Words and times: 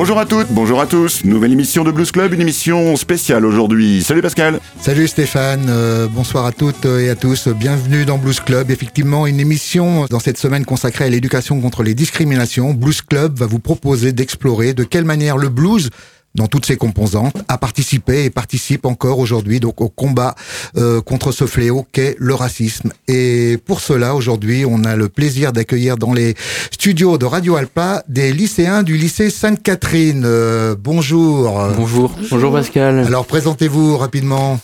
Bonjour 0.00 0.18
à 0.18 0.24
toutes, 0.24 0.46
bonjour 0.48 0.80
à 0.80 0.86
tous. 0.86 1.26
Nouvelle 1.26 1.52
émission 1.52 1.84
de 1.84 1.90
Blues 1.90 2.10
Club, 2.10 2.32
une 2.32 2.40
émission 2.40 2.96
spéciale 2.96 3.44
aujourd'hui. 3.44 4.02
Salut 4.02 4.22
Pascal. 4.22 4.58
Salut 4.80 5.06
Stéphane, 5.06 5.66
euh, 5.68 6.08
bonsoir 6.08 6.46
à 6.46 6.52
toutes 6.52 6.86
et 6.86 7.10
à 7.10 7.14
tous. 7.14 7.48
Bienvenue 7.48 8.06
dans 8.06 8.16
Blues 8.16 8.40
Club. 8.40 8.70
Effectivement, 8.70 9.26
une 9.26 9.38
émission 9.38 10.06
dans 10.08 10.18
cette 10.18 10.38
semaine 10.38 10.64
consacrée 10.64 11.04
à 11.04 11.08
l'éducation 11.10 11.60
contre 11.60 11.82
les 11.82 11.92
discriminations. 11.92 12.72
Blues 12.72 13.02
Club 13.02 13.38
va 13.38 13.44
vous 13.44 13.58
proposer 13.58 14.12
d'explorer 14.12 14.72
de 14.72 14.84
quelle 14.84 15.04
manière 15.04 15.36
le 15.36 15.50
blues 15.50 15.90
dans 16.34 16.46
toutes 16.46 16.66
ses 16.66 16.76
composantes, 16.76 17.34
a 17.48 17.58
participé 17.58 18.24
et 18.24 18.30
participe 18.30 18.86
encore 18.86 19.18
aujourd'hui 19.18 19.60
donc 19.60 19.80
au 19.80 19.88
combat 19.88 20.34
euh, 20.76 21.00
contre 21.00 21.32
ce 21.32 21.46
fléau 21.46 21.86
qu'est 21.92 22.16
le 22.18 22.34
racisme. 22.34 22.92
Et 23.08 23.58
pour 23.66 23.80
cela, 23.80 24.14
aujourd'hui, 24.14 24.64
on 24.66 24.84
a 24.84 24.96
le 24.96 25.08
plaisir 25.08 25.52
d'accueillir 25.52 25.96
dans 25.96 26.12
les 26.12 26.34
studios 26.70 27.18
de 27.18 27.26
Radio 27.26 27.56
Alpa 27.56 28.04
des 28.08 28.32
lycéens 28.32 28.82
du 28.82 28.96
lycée 28.96 29.30
Sainte-Catherine. 29.30 30.22
Euh, 30.24 30.76
bonjour. 30.78 31.60
Bonjour. 31.76 32.14
Bonjour 32.30 32.52
Pascal. 32.52 33.04
Alors 33.06 33.26
présentez-vous 33.26 33.96
rapidement. 33.96 34.60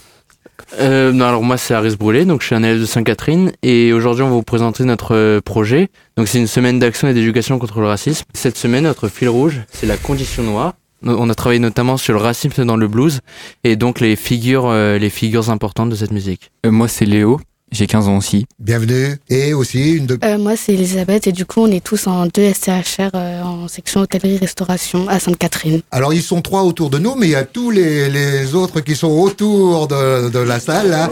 Euh, 0.80 1.12
non, 1.12 1.26
alors 1.26 1.42
moi 1.42 1.56
c'est 1.58 1.74
Aris 1.74 1.96
Brûlé, 1.96 2.24
donc 2.24 2.40
je 2.42 2.46
suis 2.46 2.54
un 2.54 2.62
élève 2.62 2.80
de 2.80 2.86
Sainte-Catherine 2.86 3.52
et 3.62 3.92
aujourd'hui 3.92 4.24
on 4.24 4.28
va 4.28 4.34
vous 4.34 4.42
présenter 4.42 4.84
notre 4.84 5.14
euh, 5.14 5.40
projet. 5.40 5.88
Donc 6.16 6.28
c'est 6.28 6.38
une 6.38 6.46
semaine 6.46 6.78
d'action 6.78 7.08
et 7.08 7.14
d'éducation 7.14 7.58
contre 7.58 7.80
le 7.80 7.86
racisme. 7.86 8.24
Cette 8.34 8.56
semaine 8.56 8.84
notre 8.84 9.08
fil 9.08 9.28
rouge 9.28 9.60
c'est 9.70 9.86
la 9.86 9.96
condition 9.96 10.42
noire. 10.42 10.74
On 11.08 11.30
a 11.30 11.34
travaillé 11.34 11.60
notamment 11.60 11.96
sur 11.96 12.14
le 12.14 12.20
racisme 12.20 12.64
dans 12.64 12.76
le 12.76 12.88
blues 12.88 13.20
et 13.64 13.76
donc 13.76 14.00
les 14.00 14.16
figures, 14.16 14.66
euh, 14.66 14.98
les 14.98 15.10
figures 15.10 15.50
importantes 15.50 15.90
de 15.90 15.96
cette 15.96 16.12
musique. 16.12 16.50
Euh, 16.64 16.70
moi, 16.70 16.88
c'est 16.88 17.06
Léo. 17.06 17.40
J'ai 17.72 17.88
15 17.88 18.06
ans 18.08 18.16
aussi. 18.16 18.46
Bienvenue. 18.60 19.16
Et 19.28 19.52
aussi 19.52 19.96
une 19.96 20.06
de... 20.06 20.18
Euh, 20.24 20.38
moi, 20.38 20.56
c'est 20.56 20.74
Elisabeth 20.74 21.26
et 21.26 21.32
du 21.32 21.44
coup, 21.44 21.62
on 21.62 21.66
est 21.66 21.84
tous 21.84 22.06
en 22.06 22.26
2 22.26 22.52
SCHR 22.52 23.10
euh, 23.14 23.42
en 23.42 23.66
section 23.66 24.02
hôtellerie-restauration 24.02 25.08
à 25.08 25.18
Sainte-Catherine. 25.18 25.80
Alors, 25.90 26.14
ils 26.14 26.22
sont 26.22 26.42
trois 26.42 26.62
autour 26.62 26.90
de 26.90 26.98
nous, 26.98 27.16
mais 27.16 27.26
il 27.26 27.32
y 27.32 27.34
a 27.34 27.44
tous 27.44 27.72
les, 27.72 28.08
les 28.08 28.54
autres 28.54 28.80
qui 28.80 28.94
sont 28.94 29.10
autour 29.10 29.88
de, 29.88 30.28
de 30.28 30.38
la 30.38 30.60
salle, 30.60 30.90
là, 30.90 31.10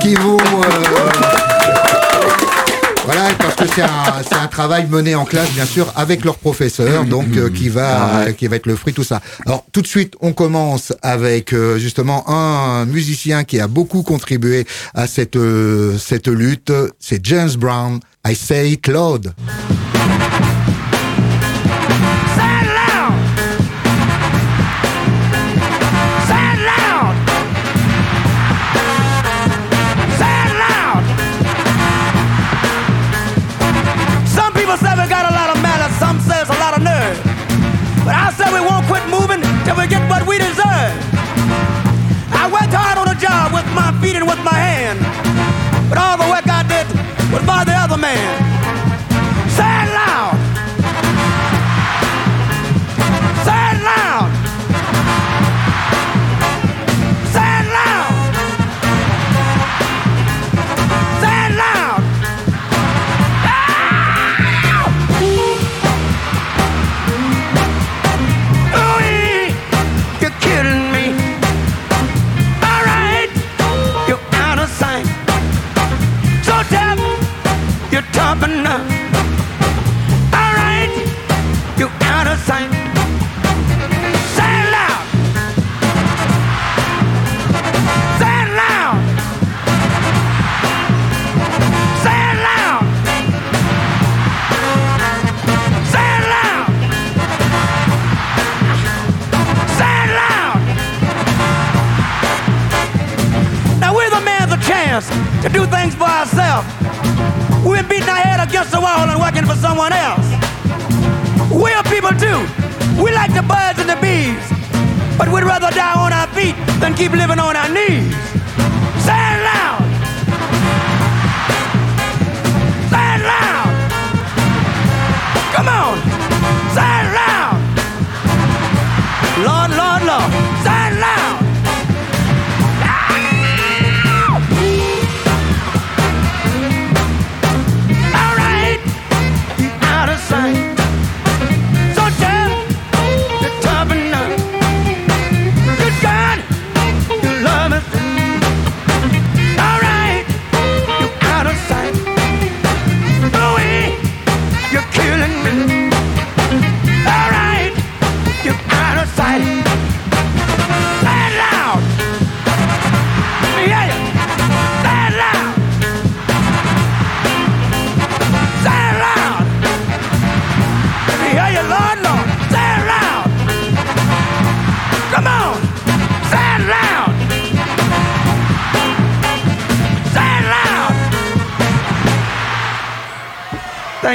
qui 0.00 0.14
vont... 0.14 0.38
Voilà, 3.04 3.28
parce 3.38 3.56
que 3.56 3.66
c'est 3.74 3.82
un, 3.82 4.22
c'est 4.28 4.36
un 4.36 4.46
travail 4.46 4.86
mené 4.88 5.14
en 5.14 5.24
classe, 5.24 5.50
bien 5.50 5.66
sûr, 5.66 5.92
avec 5.96 6.24
leur 6.24 6.36
professeur, 6.36 7.04
donc 7.04 7.36
euh, 7.36 7.50
qui 7.50 7.68
va 7.68 8.32
qui 8.32 8.46
va 8.46 8.56
être 8.56 8.66
le 8.66 8.76
fruit 8.76 8.92
de 8.92 8.96
tout 8.96 9.04
ça. 9.04 9.20
Alors 9.44 9.64
tout 9.72 9.82
de 9.82 9.86
suite, 9.86 10.14
on 10.20 10.32
commence 10.32 10.92
avec 11.02 11.52
euh, 11.52 11.78
justement 11.78 12.28
un 12.28 12.84
musicien 12.86 13.44
qui 13.44 13.58
a 13.58 13.66
beaucoup 13.66 14.02
contribué 14.02 14.66
à 14.94 15.06
cette 15.06 15.36
euh, 15.36 15.98
cette 15.98 16.28
lutte. 16.28 16.72
C'est 17.00 17.24
James 17.24 17.52
Brown. 17.56 18.00
I 18.24 18.36
say 18.36 18.76
Claude. 18.76 19.32
But 20.12 20.31
till 39.72 39.82
we 39.82 39.88
get 39.88 40.08
what 40.08 40.26
we 40.26 40.38
deserve. 40.38 40.96
I 42.32 42.48
worked 42.52 42.74
hard 42.74 42.98
on 42.98 43.08
a 43.08 43.18
job 43.18 43.52
with 43.52 43.66
my 43.74 43.92
feet 44.00 44.16
and 44.16 44.26
with 44.26 44.42
my 44.44 44.54
hands. 44.54 45.02
But 45.88 45.98
all 45.98 46.21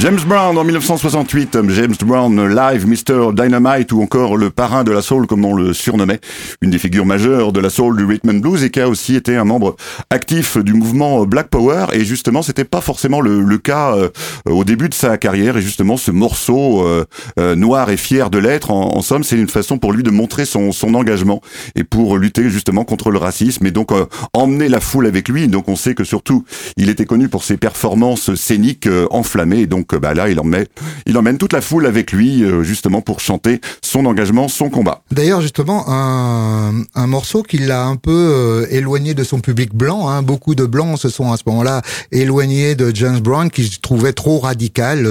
James 0.00 0.20
Brown 0.26 0.56
en 0.56 0.64
1968, 0.64 1.58
James 1.68 1.94
Brown 2.06 2.48
live, 2.48 2.86
Mr. 2.86 3.34
Dynamite 3.34 3.92
ou 3.92 4.00
encore 4.00 4.38
le 4.38 4.48
parrain 4.48 4.82
de 4.82 4.92
la 4.92 5.02
soul 5.02 5.26
comme 5.26 5.44
on 5.44 5.52
le 5.52 5.74
surnommait, 5.74 6.20
une 6.62 6.70
des 6.70 6.78
figures 6.78 7.04
majeures 7.04 7.52
de 7.52 7.60
la 7.60 7.68
soul 7.68 7.98
du 7.98 8.06
rhythm 8.06 8.30
and 8.30 8.38
blues 8.38 8.64
et 8.64 8.70
qui 8.70 8.80
a 8.80 8.88
aussi 8.88 9.14
été 9.14 9.36
un 9.36 9.44
membre 9.44 9.76
actif 10.08 10.56
du 10.56 10.72
mouvement 10.72 11.26
Black 11.26 11.48
Power. 11.48 11.88
Et 11.92 12.06
justement 12.06 12.40
c'était 12.40 12.64
pas 12.64 12.80
forcément 12.80 13.20
le, 13.20 13.58
cas 13.58 13.94
euh, 13.94 14.08
au 14.46 14.64
début 14.64 14.88
de 14.88 14.94
sa 14.94 15.18
carrière. 15.18 15.58
Et 15.58 15.62
justement 15.62 15.98
ce 15.98 16.10
morceau 16.10 16.82
euh, 16.86 17.04
euh, 17.38 17.54
noir 17.54 17.90
et 17.90 17.98
fier 17.98 18.30
de 18.30 18.38
l'être 18.38 18.70
en, 18.70 19.02
somme 19.02 19.22
c'est 19.22 19.36
une 19.36 19.48
façon 19.48 19.76
pour 19.76 19.92
lui 19.92 20.02
de 20.02 20.10
montrer 20.10 20.46
son, 20.46 20.70
engagement 20.94 21.42
et 21.76 21.84
pour 21.84 22.16
lutter 22.16 22.48
justement 22.48 22.84
contre 22.84 23.10
le 23.10 23.18
racisme 23.18 23.66
et 23.66 23.70
donc 23.70 23.92
euh, 23.92 24.06
emmener 24.32 24.70
la 24.70 24.80
foule 24.80 25.06
avec 25.06 25.28
lui. 25.28 25.46
Donc 25.46 25.68
on 25.68 25.76
sait 25.76 25.94
que 25.94 26.04
surtout 26.04 26.44
il 26.78 26.88
était 26.88 27.04
connu 27.04 27.28
pour 27.28 27.44
ses 27.44 27.58
performances 27.58 28.34
scéniques 28.34 28.86
euh, 28.86 29.06
enflammées. 29.10 29.66
Donc 29.66 29.89
donc 29.90 30.00
bah 30.00 30.14
là, 30.14 30.28
il 30.28 30.38
emmène, 30.38 30.66
il 31.06 31.16
emmène 31.16 31.38
toute 31.38 31.52
la 31.52 31.60
foule 31.60 31.86
avec 31.86 32.12
lui, 32.12 32.44
justement 32.62 33.00
pour 33.00 33.20
chanter 33.20 33.60
son 33.82 34.06
engagement, 34.06 34.48
son 34.48 34.70
combat. 34.70 35.02
D'ailleurs, 35.10 35.40
justement, 35.40 35.84
un, 35.88 36.82
un 36.94 37.06
morceau 37.06 37.42
qui 37.42 37.58
l'a 37.58 37.84
un 37.84 37.96
peu 37.96 38.66
éloigné 38.70 39.14
de 39.14 39.24
son 39.24 39.40
public 39.40 39.74
blanc. 39.74 40.08
Hein. 40.08 40.22
Beaucoup 40.22 40.54
de 40.54 40.64
blancs 40.64 40.98
se 40.98 41.08
sont 41.08 41.32
à 41.32 41.36
ce 41.36 41.42
moment-là 41.46 41.82
éloignés 42.12 42.74
de 42.74 42.94
James 42.94 43.20
Brown, 43.20 43.50
qui 43.50 43.64
se 43.64 43.80
trouvait 43.80 44.12
trop 44.12 44.38
radical. 44.38 45.08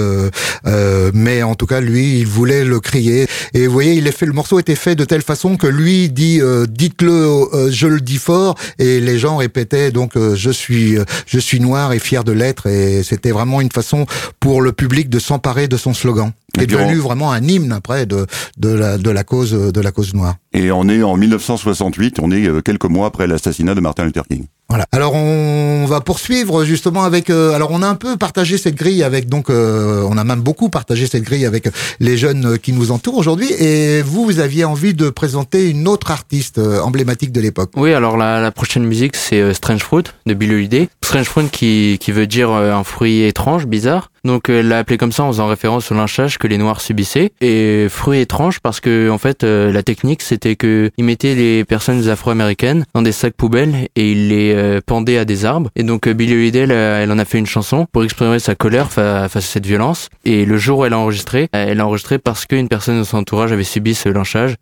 mais 1.14 1.42
en 1.42 1.54
tout 1.54 1.66
cas, 1.66 1.80
lui, 1.80 2.20
il 2.20 2.26
voulait 2.26 2.64
le 2.64 2.80
crier. 2.80 3.26
Et 3.54 3.66
vous 3.66 3.72
voyez, 3.72 3.94
il 3.94 4.06
est 4.06 4.12
fait, 4.12 4.26
le 4.26 4.32
morceau 4.32 4.58
était 4.58 4.74
fait 4.76 4.94
de 4.94 5.04
telle 5.04 5.22
façon 5.22 5.56
que 5.56 5.66
lui 5.66 6.08
dit, 6.08 6.40
dites-le, 6.68 7.70
je 7.70 7.86
le 7.86 8.00
dis 8.00 8.18
fort, 8.18 8.54
et 8.78 9.00
les 9.00 9.18
gens 9.18 9.36
répétaient 9.36 9.90
donc, 9.90 10.12
je 10.16 10.50
suis, 10.50 10.96
je 11.26 11.38
suis 11.38 11.60
noir 11.60 11.92
et 11.92 11.98
fier 11.98 12.24
de 12.24 12.32
l'être. 12.32 12.66
Et 12.66 13.02
c'était 13.02 13.32
vraiment 13.32 13.60
une 13.60 13.72
façon 13.72 14.06
pour 14.38 14.62
le 14.62 14.69
public 14.72 15.08
de 15.08 15.18
s'emparer 15.18 15.68
de 15.68 15.76
son 15.76 15.94
slogan. 15.94 16.32
Est 16.58 16.66
devenu 16.66 16.96
vraiment 16.96 17.32
un 17.32 17.42
hymne 17.42 17.72
après 17.72 18.06
de, 18.06 18.26
de, 18.56 18.68
la, 18.70 18.98
de, 18.98 19.10
la 19.10 19.24
cause, 19.24 19.52
de 19.52 19.80
la 19.80 19.92
cause 19.92 20.14
noire. 20.14 20.36
Et 20.52 20.72
on 20.72 20.88
est 20.88 21.02
en 21.02 21.16
1968, 21.16 22.18
on 22.20 22.32
est 22.32 22.48
euh, 22.48 22.60
quelques 22.60 22.86
mois 22.86 23.06
après 23.06 23.28
l'assassinat 23.28 23.76
de 23.76 23.80
Martin 23.80 24.04
Luther 24.04 24.24
King. 24.28 24.46
Voilà. 24.68 24.84
Alors 24.92 25.14
on 25.14 25.84
va 25.86 26.00
poursuivre 26.00 26.64
justement 26.64 27.02
avec. 27.02 27.28
Euh, 27.28 27.54
alors 27.54 27.70
on 27.72 27.82
a 27.82 27.88
un 27.88 27.96
peu 27.96 28.16
partagé 28.16 28.56
cette 28.56 28.76
grille 28.76 29.02
avec 29.02 29.28
donc 29.28 29.50
euh, 29.50 30.06
on 30.08 30.16
a 30.16 30.22
même 30.22 30.40
beaucoup 30.40 30.68
partagé 30.68 31.06
cette 31.06 31.24
grille 31.24 31.44
avec 31.44 31.68
les 31.98 32.16
jeunes 32.16 32.56
qui 32.56 32.72
nous 32.72 32.92
entourent 32.92 33.16
aujourd'hui. 33.16 33.52
Et 33.52 34.00
vous, 34.02 34.24
vous 34.24 34.38
aviez 34.38 34.64
envie 34.64 34.94
de 34.94 35.10
présenter 35.10 35.70
une 35.70 35.88
autre 35.88 36.12
artiste 36.12 36.58
emblématique 36.58 37.32
de 37.32 37.40
l'époque. 37.40 37.72
Oui. 37.76 37.92
Alors 37.94 38.16
la, 38.16 38.40
la 38.40 38.52
prochaine 38.52 38.84
musique 38.84 39.16
c'est 39.16 39.54
Strange 39.54 39.82
Fruit 39.82 40.04
de 40.26 40.34
Billy 40.34 40.54
Holiday. 40.54 40.88
Strange 41.02 41.26
Fruit 41.26 41.48
qui 41.50 41.98
qui 42.00 42.12
veut 42.12 42.28
dire 42.28 42.50
un 42.50 42.84
fruit 42.84 43.22
étrange, 43.22 43.66
bizarre. 43.66 44.12
Donc 44.24 44.48
elle 44.48 44.68
l'a 44.68 44.78
appelé 44.78 44.98
comme 44.98 45.12
ça 45.12 45.24
en 45.24 45.32
faisant 45.32 45.48
référence 45.48 45.90
au 45.90 45.94
lynchage 45.96 46.38
que 46.40 46.48
les 46.48 46.58
Noirs 46.58 46.80
subissaient. 46.80 47.30
Et 47.40 47.86
fruit 47.88 48.20
étrange 48.20 48.58
parce 48.60 48.80
que 48.80 49.10
en 49.10 49.18
fait 49.18 49.44
la 49.44 49.82
technique 49.82 50.22
c'était 50.22 50.56
que 50.56 50.90
ils 50.96 51.04
mettaient 51.04 51.34
les 51.34 51.64
personnes 51.64 52.08
afro-américaines 52.08 52.84
dans 52.94 53.02
des 53.02 53.12
sacs 53.12 53.34
poubelles 53.34 53.88
et 53.96 54.12
ils 54.12 54.28
les 54.28 54.54
euh, 54.54 54.80
pendait 54.84 55.18
à 55.18 55.24
des 55.24 55.44
arbres. 55.44 55.70
Et 55.76 55.82
donc 55.82 56.06
euh, 56.06 56.14
Billie 56.14 56.34
Holiday, 56.34 56.66
elle, 56.70 57.12
en 57.12 57.18
a 57.18 57.24
fait 57.24 57.38
une 57.38 57.46
chanson 57.46 57.86
pour 57.92 58.04
exprimer 58.04 58.38
sa 58.38 58.54
colère 58.54 58.90
face 58.90 59.36
à 59.36 59.40
cette 59.40 59.66
violence. 59.66 60.08
Et 60.24 60.44
le 60.44 60.56
jour 60.56 60.80
où 60.80 60.84
elle 60.84 60.92
a 60.92 60.98
enregistré, 60.98 61.48
elle 61.52 61.80
a 61.80 61.86
enregistré 61.86 62.18
parce 62.18 62.46
qu'une 62.46 62.68
personne 62.68 62.98
de 62.98 63.04
son 63.04 63.18
entourage 63.18 63.52
avait 63.52 63.64
subi 63.64 63.94
ce 63.94 64.08
lynchage. 64.08 64.56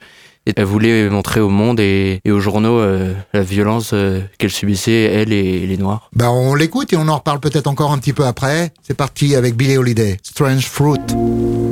Et 0.46 0.52
elle 0.56 0.64
voulait 0.64 1.10
montrer 1.10 1.40
au 1.40 1.50
monde 1.50 1.78
et, 1.78 2.22
aux 2.26 2.40
journaux 2.40 2.78
euh, 2.78 3.12
la 3.34 3.42
violence 3.42 3.94
qu'elle 4.38 4.50
subissait, 4.50 5.02
elle 5.02 5.32
et, 5.32 5.66
les 5.66 5.76
Noirs. 5.76 6.08
Bah 6.14 6.30
on 6.30 6.54
l'écoute 6.54 6.92
et 6.92 6.96
on 6.96 7.08
en 7.08 7.16
reparle 7.16 7.40
peut-être 7.40 7.66
encore 7.66 7.92
un 7.92 7.98
petit 7.98 8.14
peu 8.14 8.24
après. 8.24 8.72
C'est 8.82 8.96
parti 8.96 9.34
avec 9.34 9.56
Billie 9.56 9.76
Holiday, 9.76 10.16
Strange 10.22 10.66
Fruit. 10.66 11.67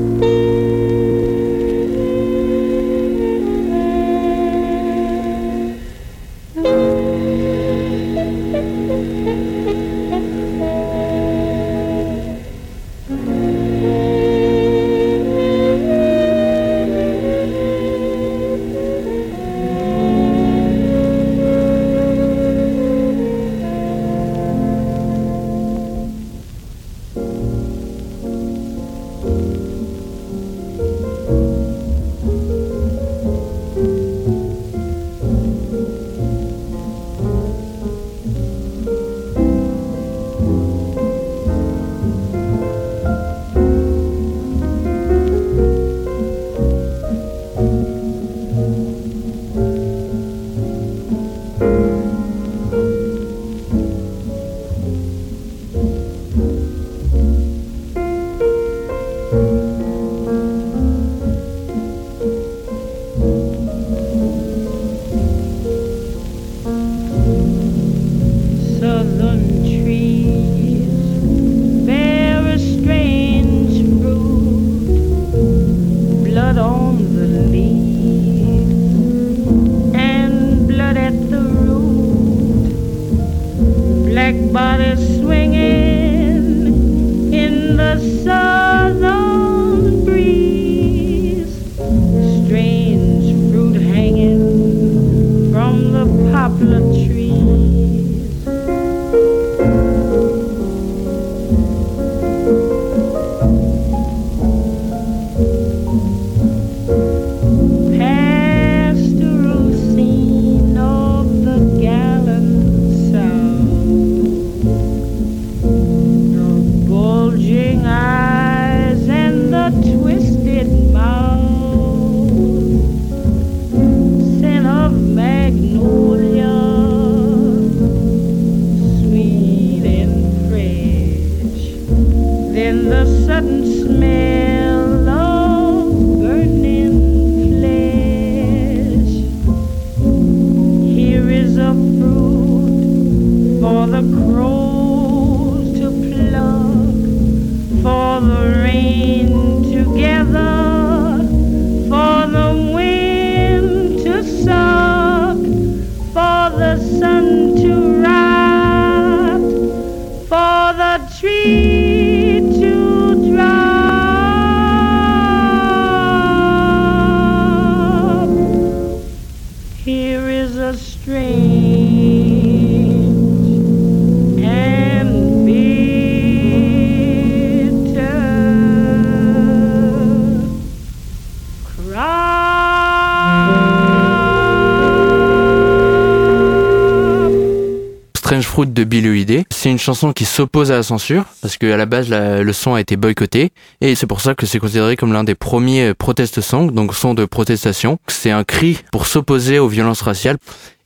De 188.73 188.85
Billy 188.85 189.45
C'est 189.51 189.71
une 189.71 189.79
chanson 189.79 190.13
qui 190.13 190.25
s'oppose 190.25 190.71
à 190.73 190.77
la 190.77 190.83
censure 190.83 191.25
parce 191.43 191.57
qu'à 191.57 191.77
la 191.77 191.87
base 191.87 192.11
le 192.11 192.53
son 192.53 192.75
a 192.75 192.81
été 192.81 192.97
boycotté 192.97 193.51
et 193.81 193.95
c'est 193.95 194.07
pour 194.07 194.21
ça 194.21 194.35
que 194.35 194.47
c'est 194.47 194.59
considéré 194.59 194.97
comme 194.97 195.13
l'un 195.13 195.25
des 195.25 195.35
premiers 195.35 195.95
protest 195.95 196.41
songs, 196.41 196.71
donc 196.71 196.95
son 196.95 197.15
de 197.15 197.25
protestation. 197.25 197.99
C'est 198.07 198.31
un 198.31 198.45
cri 198.45 198.79
pour 198.93 199.07
s'opposer 199.07 199.59
aux 199.59 199.69
violences 199.69 200.03
raciales. 200.03 200.37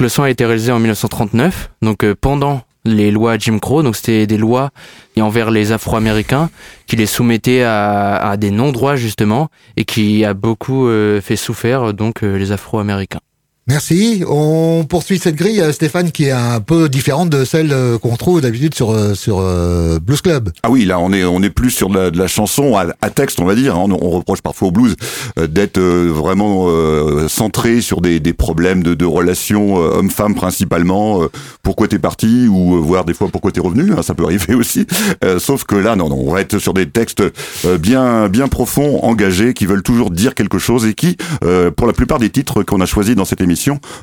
Le 0.00 0.08
son 0.08 0.22
a 0.22 0.30
été 0.30 0.44
réalisé 0.44 0.72
en 0.72 0.78
1939, 0.78 1.70
donc 1.82 2.04
euh, 2.04 2.14
pendant 2.18 2.62
les 2.84 3.10
lois 3.10 3.36
Jim 3.38 3.58
Crow. 3.58 3.82
Donc 3.82 3.96
c'était 3.96 4.26
des 4.26 4.38
lois 4.38 4.70
envers 5.18 5.50
les 5.50 5.72
Afro-Américains 5.72 6.48
qui 6.86 6.96
les 6.96 7.04
soumettaient 7.04 7.62
à, 7.62 8.36
des 8.38 8.50
non-droits 8.50 8.96
justement 8.96 9.48
et 9.76 9.84
qui 9.84 10.24
a 10.24 10.32
beaucoup 10.32 10.88
euh, 10.88 11.20
fait 11.20 11.36
souffrir 11.36 11.92
donc 11.92 12.22
euh, 12.22 12.38
les 12.38 12.52
Afro-Américains. 12.52 13.20
Merci. 13.66 14.24
On 14.26 14.84
poursuit 14.88 15.18
cette 15.18 15.36
grille, 15.36 15.60
euh, 15.60 15.70
Stéphane, 15.72 16.10
qui 16.10 16.24
est 16.24 16.30
un 16.32 16.60
peu 16.60 16.88
différente 16.88 17.30
de 17.30 17.44
celle 17.44 17.72
euh, 17.72 17.98
qu'on 17.98 18.16
trouve 18.16 18.40
d'habitude 18.40 18.74
sur 18.74 18.90
euh, 18.90 19.14
sur 19.14 19.40
Blues 20.00 20.20
Club. 20.22 20.50
Ah 20.62 20.70
oui, 20.70 20.84
là 20.84 20.98
on 20.98 21.12
est 21.12 21.24
on 21.24 21.42
est 21.42 21.50
plus 21.50 21.70
sur 21.70 21.88
de 21.88 21.96
la, 21.96 22.10
de 22.10 22.18
la 22.18 22.26
chanson 22.26 22.76
à, 22.76 22.86
à, 23.00 23.10
texte, 23.10 23.38
on 23.38 23.44
va 23.44 23.54
dire. 23.54 23.76
Hein. 23.76 23.86
On, 23.90 24.10
reproche 24.10 24.40
parfois 24.40 24.68
au 24.68 24.70
blues 24.72 24.96
d'être 25.36 25.78
vraiment 25.80 26.68
centré 27.28 27.80
sur 27.80 28.00
des, 28.00 28.18
des 28.18 28.32
problèmes 28.32 28.82
de, 28.82 28.94
de 28.94 29.04
relations 29.04 29.76
homme-femme 29.76 30.34
principalement. 30.34 31.22
pourquoi 31.62 31.86
t'es 31.86 31.98
parti 31.98 32.48
ou 32.48 32.82
voir 32.82 33.04
des 33.04 33.14
fois 33.14 33.28
pourquoi 33.28 33.52
t'es 33.52 33.60
revenu. 33.60 33.92
Hein, 33.92 34.02
ça 34.02 34.14
peut 34.14 34.24
arriver 34.24 34.54
aussi. 34.56 34.86
sauf 35.38 35.64
que 35.64 35.76
là, 35.76 35.94
non, 35.94 36.08
non, 36.08 36.18
on 36.26 36.32
va 36.32 36.40
être 36.40 36.58
sur 36.58 36.74
des 36.74 36.88
textes 36.88 37.22
bien 37.78 38.28
bien 38.28 38.48
profonds, 38.48 39.04
engagés, 39.04 39.54
qui 39.54 39.66
veulent 39.66 39.82
toujours 39.82 40.10
dire 40.10 40.34
quelque 40.34 40.58
chose 40.58 40.86
et 40.86 40.94
qui, 40.94 41.16
pour 41.76 41.86
la 41.86 41.92
plupart 41.92 42.18
des 42.18 42.30
titres 42.30 42.62
qu'on 42.64 42.80
a 42.80 42.86
choisis 42.86 43.14
dans 43.14 43.24
cette 43.24 43.40
émission 43.40 43.49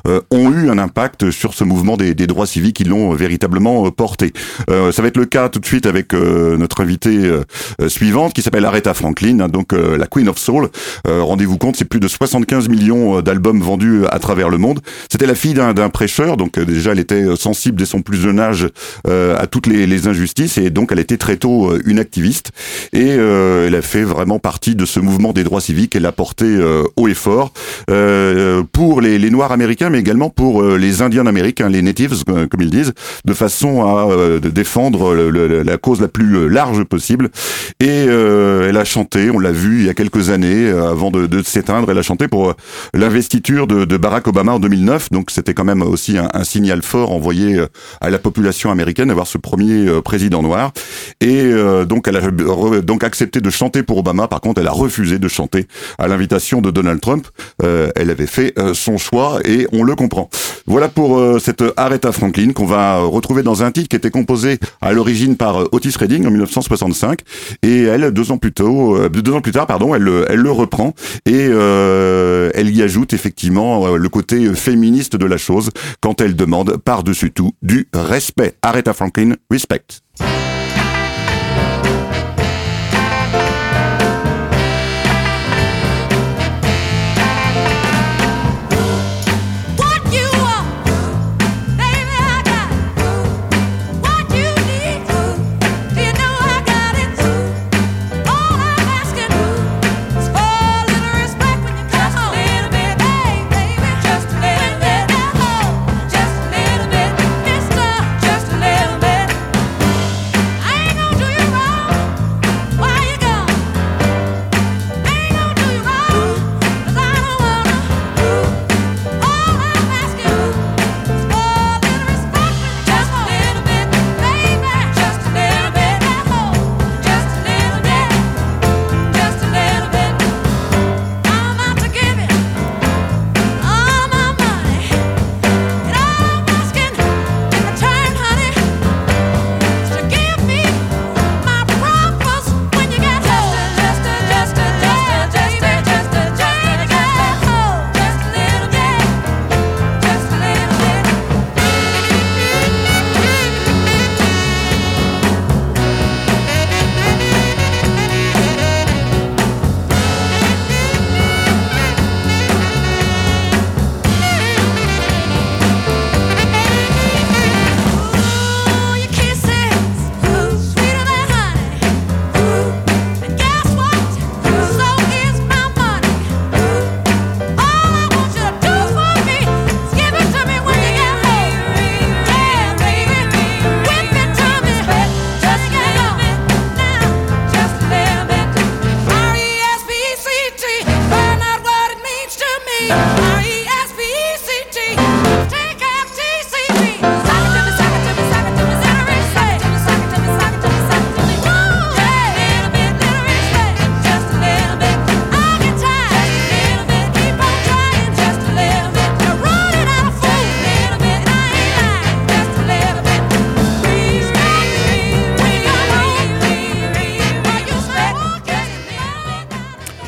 euh, 0.06 0.20
ont 0.30 0.50
eu 0.52 0.70
un 0.70 0.78
impact 0.78 1.30
sur 1.30 1.54
ce 1.54 1.64
mouvement 1.64 1.96
des, 1.96 2.14
droits 2.14 2.46
civiques 2.46 2.76
qui 2.76 2.84
l'ont 2.84 3.12
véritablement 3.12 3.86
euh, 3.86 3.90
porté. 3.90 4.32
Euh, 4.70 4.92
ça 4.92 5.02
va 5.02 5.08
être 5.08 5.16
le 5.16 5.24
cas 5.24 5.48
tout 5.48 5.58
de 5.58 5.66
suite 5.66 5.86
avec 5.86 6.12
notre 6.12 6.82
invitée 6.82 7.30
suivante 7.86 8.32
qui 8.32 8.42
s'appelle 8.42 8.64
Aretha 8.64 8.94
Franklin, 8.94 9.40
hein, 9.40 9.48
donc 9.48 9.72
la 9.72 10.06
Queen 10.06 10.28
of 10.28 10.38
Soul. 10.38 10.68
Rendez-vous 11.06 11.58
compte, 11.58 11.76
c'est 11.76 11.84
plus 11.84 12.00
de 12.00 12.08
75 12.08 12.68
millions 12.68 13.20
d'albums 13.20 13.60
vendus 13.60 14.02
à 14.10 14.18
travers 14.18 14.48
le 14.48 14.58
monde. 14.58 14.80
C'était 15.10 15.26
la 15.26 15.34
fille 15.34 15.54
d'un 15.54 15.88
prêcheur, 15.88 16.36
donc 16.36 16.58
déjà 16.58 16.92
elle 16.92 16.98
était 16.98 17.24
sensible 17.36 17.78
dès 17.78 17.84
son 17.84 18.02
plus 18.02 18.18
jeune 18.18 18.40
âge 18.40 18.68
à 19.06 19.46
toutes 19.46 19.66
les, 19.66 19.86
les, 19.86 20.08
injustices 20.08 20.58
et 20.58 20.70
donc 20.70 20.90
elle 20.92 20.98
était 20.98 21.16
très 21.16 21.36
tôt 21.36 21.72
une 21.84 21.98
activiste 21.98 22.50
et 22.92 23.08
elle 23.08 23.74
a 23.74 23.82
fait 23.82 24.04
vraiment 24.04 24.38
partie 24.38 24.74
de 24.74 24.84
ce 24.84 25.00
mouvement 25.00 25.32
des 25.32 25.44
droits 25.44 25.60
civiques. 25.60 25.94
Elle 25.96 26.06
a 26.06 26.12
porté 26.12 26.46
haut 26.96 27.08
et 27.08 27.14
fort 27.14 27.52
pour 28.72 29.00
les, 29.00 29.18
les 29.18 29.30
Noirs 29.38 29.52
américains, 29.52 29.88
mais 29.88 30.00
également 30.00 30.30
pour 30.30 30.62
euh, 30.64 30.76
les 30.78 31.00
Indiens 31.00 31.22
d'Amérique, 31.22 31.60
les 31.60 31.80
natives, 31.80 32.12
euh, 32.28 32.48
comme 32.48 32.60
ils 32.60 32.70
disent, 32.70 32.92
de 33.24 33.34
façon 33.34 33.82
à 33.84 34.10
euh, 34.10 34.40
défendre 34.40 35.14
la 35.14 35.76
cause 35.76 36.00
la 36.00 36.08
plus 36.08 36.48
large 36.48 36.82
possible. 36.82 37.30
Et 37.78 38.06
elle 38.08 38.76
a 38.76 38.84
chanté, 38.84 39.30
on 39.30 39.38
l'a 39.38 39.52
vu 39.52 39.78
il 39.78 39.86
y 39.86 39.88
a 39.88 39.94
quelques 39.94 40.30
années, 40.30 40.68
avant 40.68 41.12
de, 41.12 41.42
s'éteindre, 41.42 41.88
elle 41.88 41.98
a 41.98 42.02
chanté 42.02 42.26
pour 42.26 42.54
l'investiture 42.94 43.68
de, 43.68 43.84
de, 43.84 43.96
Barack 43.96 44.26
Obama 44.26 44.52
en 44.54 44.58
2009. 44.58 45.10
Donc 45.10 45.30
c'était 45.30 45.54
quand 45.54 45.64
même 45.64 45.82
aussi 45.82 46.18
un, 46.18 46.28
un, 46.34 46.42
signal 46.42 46.82
fort 46.82 47.12
envoyé 47.12 47.62
à 48.00 48.10
la 48.10 48.18
population 48.18 48.72
américaine 48.72 49.08
d'avoir 49.08 49.28
ce 49.28 49.38
premier 49.38 49.86
président 50.02 50.42
noir. 50.42 50.72
Et 51.20 51.52
donc 51.86 52.08
elle 52.08 52.16
a 52.16 52.80
donc 52.80 53.04
accepté 53.04 53.40
de 53.40 53.50
chanter 53.50 53.84
pour 53.84 53.98
Obama. 53.98 54.26
Par 54.26 54.40
contre, 54.40 54.60
elle 54.60 54.68
a 54.68 54.72
refusé 54.72 55.20
de 55.20 55.28
chanter 55.28 55.66
à 55.98 56.08
l'invitation 56.08 56.60
de 56.60 56.70
Donald 56.72 57.00
Trump. 57.00 57.28
elle 57.62 58.10
avait 58.10 58.26
fait 58.26 58.54
son 58.74 58.98
choix 58.98 59.27
et 59.44 59.66
on 59.72 59.82
le 59.82 59.94
comprend. 59.94 60.28
Voilà 60.68 60.88
pour 60.88 61.18
euh, 61.18 61.38
cette 61.38 61.64
Aretha 61.78 62.12
Franklin 62.12 62.52
qu'on 62.52 62.66
va 62.66 62.98
retrouver 62.98 63.42
dans 63.42 63.62
un 63.62 63.70
titre 63.70 63.88
qui 63.88 63.96
était 63.96 64.10
composé 64.10 64.58
à 64.82 64.92
l'origine 64.92 65.36
par 65.36 65.62
euh, 65.62 65.68
Otis 65.72 65.94
Redding 65.98 66.26
en 66.26 66.30
1965 66.30 67.20
et 67.62 67.84
elle 67.84 68.10
deux 68.12 68.30
ans 68.32 68.36
plus 68.36 68.52
tôt, 68.52 68.96
euh, 68.96 69.08
deux 69.08 69.32
ans 69.32 69.40
plus 69.40 69.52
tard 69.52 69.66
pardon, 69.66 69.94
elle, 69.94 70.08
elle 70.28 70.40
le 70.40 70.50
reprend 70.50 70.94
et 71.24 71.48
elle 71.48 72.76
y 72.76 72.82
ajoute 72.82 73.12
effectivement 73.12 73.96
le 73.96 74.08
côté 74.08 74.54
féministe 74.54 75.16
de 75.16 75.26
la 75.26 75.36
chose 75.36 75.70
quand 76.00 76.20
elle 76.20 76.36
demande 76.36 76.76
par-dessus 76.76 77.30
tout 77.30 77.52
du 77.62 77.88
respect. 77.94 78.54
Aretha 78.62 78.92
Franklin, 78.92 79.34
respect. 79.50 79.84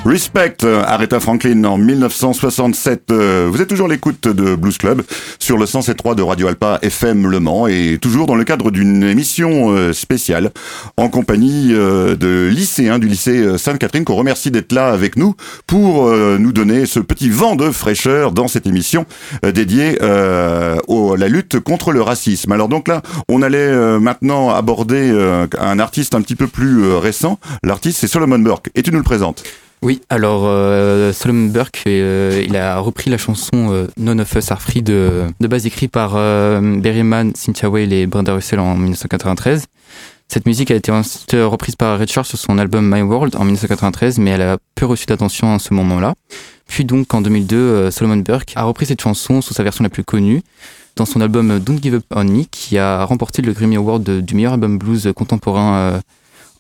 Respect, 0.06 0.56
euh, 0.64 0.82
Aretha 0.86 1.20
Franklin 1.20 1.62
en 1.64 1.76
1967. 1.76 3.10
Euh, 3.10 3.48
vous 3.50 3.60
êtes 3.60 3.68
toujours 3.68 3.86
l'écoute 3.86 4.26
de 4.28 4.54
Blues 4.54 4.78
Club 4.78 5.02
sur 5.38 5.58
le 5.58 5.66
107.3 5.66 6.14
de 6.14 6.22
Radio 6.22 6.48
Alpa 6.48 6.78
FM 6.80 7.26
Le 7.26 7.38
Mans 7.38 7.66
et 7.66 7.98
toujours 8.00 8.26
dans 8.26 8.34
le 8.34 8.44
cadre 8.44 8.70
d'une 8.70 9.02
émission 9.02 9.70
euh, 9.70 9.92
spéciale 9.92 10.52
en 10.96 11.10
compagnie 11.10 11.68
de 11.68 12.48
lycéens 12.50 12.98
du 12.98 13.08
lycée 13.08 13.58
Sainte-Catherine 13.58 14.04
qu'on 14.04 14.14
remercie 14.14 14.50
d'être 14.50 14.72
là 14.72 14.88
avec 14.88 15.16
nous 15.16 15.34
pour 15.66 16.10
nous 16.10 16.52
donner 16.52 16.86
ce 16.86 17.00
petit 17.00 17.28
vent 17.28 17.54
de 17.54 17.70
fraîcheur 17.70 18.32
dans 18.32 18.48
cette 18.48 18.66
émission 18.66 19.06
dédiée 19.42 20.00
à 20.02 20.76
la 21.16 21.28
lutte 21.28 21.60
contre 21.60 21.92
le 21.92 22.02
racisme. 22.02 22.52
Alors 22.52 22.68
donc 22.68 22.88
là, 22.88 23.02
on 23.28 23.42
allait 23.42 23.98
maintenant 23.98 24.50
aborder 24.50 25.10
un 25.58 25.78
artiste 25.78 26.14
un 26.14 26.22
petit 26.22 26.36
peu 26.36 26.46
plus 26.46 26.94
récent. 26.94 27.38
L'artiste 27.62 27.98
c'est 28.00 28.08
Solomon 28.08 28.38
Burke 28.38 28.70
et 28.74 28.82
tu 28.82 28.90
nous 28.90 28.98
le 28.98 29.04
présentes. 29.04 29.44
Oui, 29.82 30.02
alors 30.10 30.42
euh, 30.44 31.10
Solomon 31.14 31.46
Burke, 31.48 31.84
euh, 31.86 32.44
il 32.46 32.54
a 32.54 32.78
repris 32.80 33.08
la 33.08 33.16
chanson 33.16 33.72
euh, 33.72 33.86
None 33.96 34.20
of 34.20 34.34
Us 34.34 34.52
Are 34.52 34.60
Free 34.60 34.82
de, 34.82 35.24
de 35.40 35.46
base 35.46 35.64
écrite 35.64 35.90
par 35.90 36.16
euh, 36.16 36.60
Berryman, 36.78 37.32
Cynthia 37.34 37.70
Weil 37.70 37.94
et 37.94 38.06
Brenda 38.06 38.34
Russell 38.34 38.60
en 38.60 38.74
1993. 38.76 39.64
Cette 40.28 40.44
musique 40.46 40.70
a 40.70 40.74
été 40.74 40.92
ensuite 40.92 41.32
reprise 41.32 41.76
par 41.76 41.98
Richard 41.98 42.26
sur 42.26 42.38
son 42.38 42.58
album 42.58 42.94
My 42.94 43.00
World 43.00 43.34
en 43.36 43.44
1993, 43.44 44.18
mais 44.18 44.32
elle 44.32 44.42
a 44.42 44.58
peu 44.74 44.84
reçu 44.84 45.06
d'attention 45.06 45.54
à 45.54 45.58
ce 45.58 45.72
moment-là. 45.72 46.14
Puis 46.68 46.84
donc 46.84 47.14
en 47.14 47.22
2002, 47.22 47.56
euh, 47.56 47.90
Solomon 47.90 48.18
Burke 48.18 48.52
a 48.56 48.64
repris 48.64 48.84
cette 48.84 49.00
chanson 49.00 49.40
sous 49.40 49.54
sa 49.54 49.62
version 49.62 49.82
la 49.82 49.88
plus 49.88 50.04
connue 50.04 50.42
dans 50.96 51.06
son 51.06 51.22
album 51.22 51.58
Don't 51.58 51.82
Give 51.82 51.94
Up 51.94 52.04
On 52.14 52.24
Me, 52.24 52.44
qui 52.50 52.76
a 52.76 53.02
remporté 53.06 53.40
le 53.40 53.54
Grammy 53.54 53.76
Award 53.76 54.02
du 54.02 54.34
meilleur 54.34 54.52
album 54.52 54.76
blues 54.76 55.10
contemporain 55.16 56.00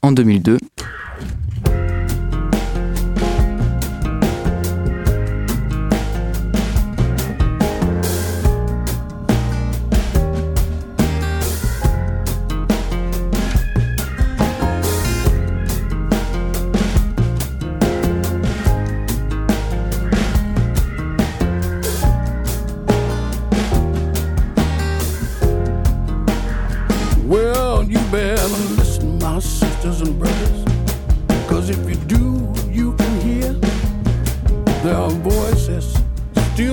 en 0.00 0.12
2002. 0.12 0.56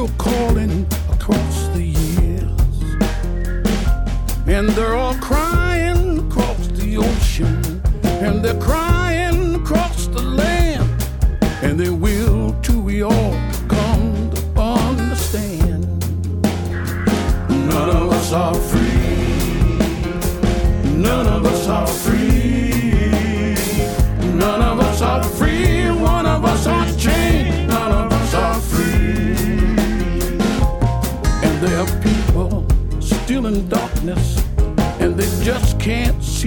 still 0.08 0.18
calling 0.18 0.86
across 1.12 1.68
the 1.70 1.84
years. 1.84 2.52
And 4.48 4.70
they're 4.70 4.96
all 4.96 5.16
crying 5.16 6.20
across 6.28 6.68
the 6.68 6.98
ocean. 6.98 7.82
And 8.04 8.44
they're 8.44 8.60
crying 8.60 9.56
across 9.56 10.08
the 10.08 10.22
land. 10.22 10.90
And 11.62 11.80
they 11.80 11.90
will 11.90 12.56
till 12.62 12.82
we 12.82 13.04
all 13.04 13.34
come 13.68 14.32
to 14.32 14.62
understand. 14.62 15.86
None 17.50 17.90
of 17.90 18.12
us 18.12 18.34
are 18.34 18.56
free. 18.56 19.78
None 20.98 21.28
of 21.28 21.46
us 21.46 21.68
are 21.68 21.88
free. 21.88 22.27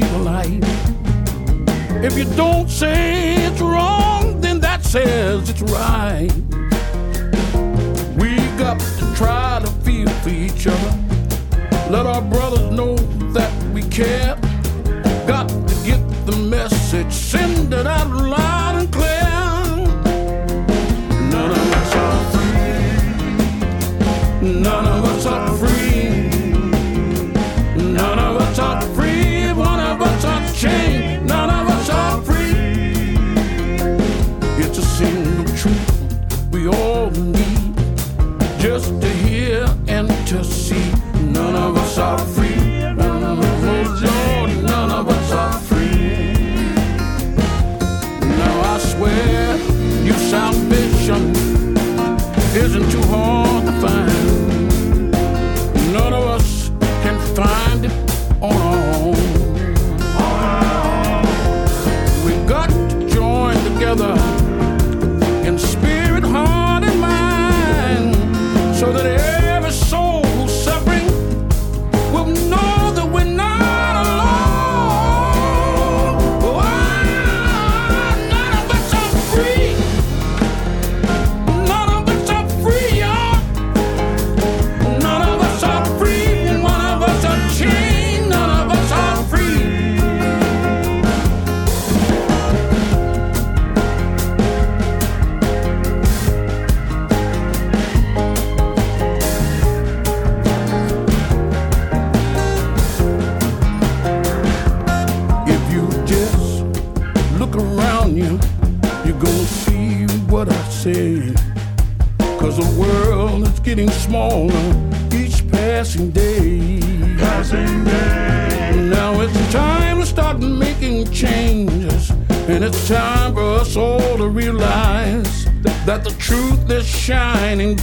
feel 0.01 0.17
alive. 0.17 0.61
If 2.03 2.17
you 2.17 2.25
don't 2.37 2.69
say 2.71 3.35
it's 3.47 3.61
wrong, 3.61 4.41
then 4.41 4.61
that 4.61 4.85
says 4.85 5.51
it's 5.51 5.63
right. 5.63 6.31
We 8.17 8.37
got 8.59 8.81
to 8.81 9.15
try 9.15 9.61
to 9.63 9.71
feel 9.85 10.09
for 10.23 10.31
each 10.31 10.67
other. 10.67 10.99
Let 11.91 12.07
our 12.07 12.23
brothers 12.23 12.71
know 12.71 12.97
that 13.33 13.53
we 13.75 13.83
care. 13.83 14.40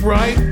right. 0.07 0.46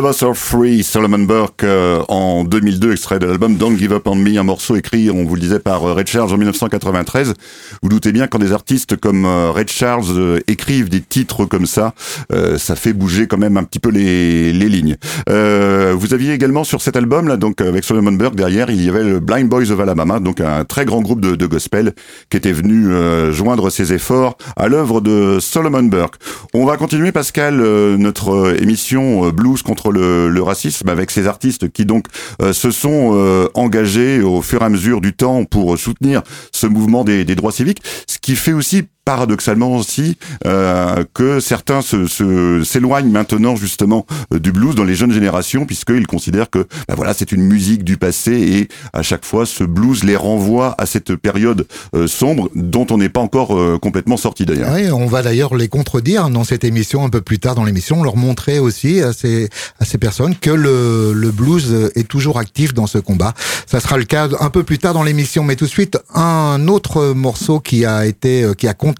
Of 0.00 0.06
Us 0.06 0.22
Are 0.22 0.34
Free, 0.34 0.82
Solomon 0.82 1.26
Burke 1.26 1.64
euh, 1.64 2.04
en 2.40 2.44
2002, 2.44 2.92
extrait 2.92 3.18
de 3.18 3.26
l'album 3.26 3.56
Don't 3.56 3.76
Give 3.76 3.92
Up 3.92 4.06
on 4.06 4.14
Me, 4.14 4.38
un 4.38 4.42
morceau 4.42 4.74
écrit, 4.74 5.10
on 5.10 5.24
vous 5.24 5.34
le 5.34 5.42
disait, 5.42 5.58
par 5.58 5.84
euh, 5.84 5.92
Red 5.92 6.06
Charles 6.06 6.32
en 6.32 6.38
1993. 6.38 7.34
Vous 7.82 7.88
doutez 7.90 8.12
bien 8.12 8.28
quand 8.28 8.38
des 8.38 8.52
artistes 8.52 8.96
comme 8.96 9.26
euh, 9.26 9.50
Red 9.50 9.68
Charles 9.68 10.04
euh, 10.16 10.40
écrivent 10.46 10.88
des 10.88 11.02
titres 11.02 11.44
comme 11.44 11.66
ça, 11.66 11.92
euh, 12.32 12.56
ça 12.56 12.76
fait 12.76 12.94
bouger 12.94 13.26
quand 13.26 13.36
même 13.36 13.58
un 13.58 13.64
petit 13.64 13.78
peu 13.78 13.90
les, 13.90 14.54
les 14.54 14.68
lignes. 14.70 14.96
Euh, 15.28 15.94
vous 15.94 16.14
aviez 16.14 16.32
également 16.32 16.64
sur 16.64 16.80
cet 16.80 16.96
album 16.96 17.28
là, 17.28 17.36
donc 17.36 17.60
avec 17.60 17.84
Solomon 17.84 18.12
Burke 18.12 18.36
derrière, 18.36 18.70
il 18.70 18.82
y 18.82 18.88
avait 18.88 19.04
le 19.04 19.20
Blind 19.20 19.48
Boys 19.48 19.70
of 19.70 19.78
Alabama, 19.78 20.18
donc 20.18 20.40
un 20.40 20.64
très 20.64 20.86
grand 20.86 21.02
groupe 21.02 21.20
de, 21.20 21.36
de 21.36 21.46
gospel 21.46 21.92
qui 22.30 22.38
était 22.38 22.52
venu 22.52 22.90
euh, 22.90 23.32
joindre 23.32 23.68
ses 23.68 23.92
efforts 23.92 24.38
à 24.56 24.68
l'œuvre 24.68 25.02
de 25.02 25.38
Solomon 25.40 25.82
Burke. 25.82 26.14
On 26.54 26.64
va 26.64 26.78
continuer, 26.78 27.12
Pascal, 27.12 27.56
notre 27.98 28.56
émission 28.62 29.28
Blues 29.28 29.60
contre 29.62 29.92
le, 29.92 30.30
le 30.30 30.42
racisme 30.42 30.88
avec 30.88 31.10
ces 31.10 31.26
artistes 31.26 31.70
qui 31.70 31.84
donc 31.84 32.06
se 32.52 32.70
sont 32.70 33.12
euh, 33.14 33.48
engagés 33.54 34.20
au 34.20 34.42
fur 34.42 34.62
et 34.62 34.64
à 34.64 34.68
mesure 34.68 35.00
du 35.00 35.14
temps 35.14 35.44
pour 35.44 35.78
soutenir 35.78 36.22
ce 36.52 36.66
mouvement 36.66 37.04
des 37.04 37.24
droits 37.34 37.52
civiques, 37.52 37.82
ce 38.06 38.18
qui 38.18 38.36
fait 38.36 38.52
aussi 38.52 38.84
paradoxalement 39.14 39.74
aussi 39.74 40.16
euh, 40.46 41.02
que 41.14 41.40
certains 41.40 41.82
se, 41.82 42.06
se- 42.06 42.62
s'éloignent 42.64 43.10
maintenant 43.10 43.56
justement 43.56 44.06
euh, 44.32 44.38
du 44.38 44.52
blues 44.52 44.76
dans 44.76 44.84
les 44.84 44.94
jeunes 44.94 45.10
générations 45.12 45.66
puisqu'ils 45.66 46.06
considèrent 46.06 46.48
que 46.48 46.60
bah 46.88 46.94
voilà 46.96 47.12
c'est 47.12 47.32
une 47.32 47.42
musique 47.42 47.82
du 47.82 47.96
passé 47.96 48.32
et 48.32 48.68
à 48.92 49.02
chaque 49.02 49.24
fois 49.24 49.46
ce 49.46 49.64
blues 49.64 50.04
les 50.04 50.14
renvoie 50.14 50.76
à 50.78 50.86
cette 50.86 51.16
période 51.16 51.66
euh, 51.96 52.06
sombre 52.06 52.50
dont 52.54 52.86
on 52.90 52.98
n'est 52.98 53.08
pas 53.08 53.20
encore 53.28 53.50
euh, 53.58 53.78
complètement 53.86 54.16
sorti 54.16 54.46
d'ailleurs. 54.46 54.70
Oui, 54.74 54.88
on 54.92 55.06
va 55.06 55.22
d'ailleurs 55.22 55.56
les 55.56 55.66
contredire 55.66 56.30
dans 56.30 56.44
cette 56.44 56.62
émission 56.62 57.04
un 57.04 57.08
peu 57.16 57.20
plus 57.20 57.40
tard 57.40 57.56
dans 57.56 57.64
l'émission, 57.64 58.04
leur 58.04 58.16
montrer 58.16 58.60
aussi 58.60 59.00
à 59.00 59.12
ces 59.12 59.48
à 59.80 59.84
ces 59.84 59.98
personnes 59.98 60.36
que 60.36 60.50
le, 60.66 61.12
le 61.24 61.30
blues 61.32 61.90
est 61.96 62.06
toujours 62.06 62.38
actif 62.38 62.74
dans 62.74 62.86
ce 62.86 62.98
combat. 62.98 63.32
Ça 63.66 63.80
sera 63.80 63.96
le 63.98 64.04
cas 64.04 64.28
un 64.38 64.50
peu 64.50 64.62
plus 64.62 64.78
tard 64.78 64.94
dans 64.94 65.02
l'émission, 65.10 65.42
mais 65.42 65.56
tout 65.56 65.64
de 65.64 65.74
suite 65.78 65.98
un 66.14 66.68
autre 66.68 67.12
morceau 67.26 67.58
qui 67.58 67.84
a 67.84 68.06
été 68.06 68.32
qui 68.56 68.68
a 68.68 68.74
compté 68.74 68.99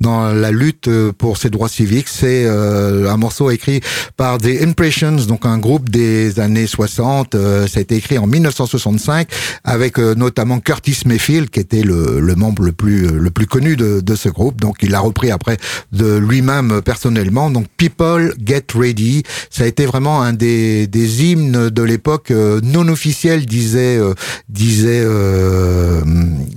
dans 0.00 0.32
la 0.32 0.50
lutte 0.50 0.88
euh, 0.88 1.12
pour 1.12 1.36
ces 1.36 1.50
droits 1.50 1.68
civiques, 1.68 2.08
c'est 2.08 2.44
euh, 2.46 3.10
un 3.10 3.16
morceau 3.16 3.50
écrit 3.50 3.80
par 4.16 4.38
The 4.38 4.62
Impressions, 4.62 5.16
donc 5.26 5.44
un 5.46 5.58
groupe 5.58 5.88
des 5.88 6.40
années 6.40 6.66
60. 6.66 7.34
euh, 7.34 7.66
ça 7.66 7.78
a 7.78 7.82
été 7.82 7.96
écrit 7.96 8.18
en 8.18 8.26
1965 8.26 9.28
avec 9.64 9.98
euh, 9.98 10.14
notamment 10.14 10.60
Curtis 10.60 11.00
Mayfield 11.06 11.50
qui 11.50 11.60
était 11.60 11.82
le, 11.82 12.20
le 12.20 12.34
membre 12.34 12.62
le 12.62 12.72
plus 12.72 13.06
le 13.08 13.30
plus 13.30 13.46
connu 13.46 13.76
de, 13.76 14.00
de 14.00 14.14
ce 14.14 14.28
groupe. 14.28 14.60
Donc 14.60 14.76
il 14.82 14.90
l'a 14.90 15.00
repris 15.00 15.30
après 15.30 15.56
de 15.92 16.16
lui-même 16.16 16.72
euh, 16.72 16.80
personnellement. 16.80 17.50
Donc 17.50 17.66
People 17.76 18.34
Get 18.44 18.66
Ready, 18.74 19.22
ça 19.50 19.64
a 19.64 19.66
été 19.66 19.86
vraiment 19.86 20.22
un 20.22 20.32
des, 20.32 20.86
des 20.86 21.24
hymnes 21.24 21.70
de 21.70 21.82
l'époque 21.82 22.30
euh, 22.30 22.60
non 22.62 22.88
officiel, 22.88 23.46
disait 23.46 23.98
euh, 23.98 24.14
disait 24.48 25.02
euh, 25.04 26.02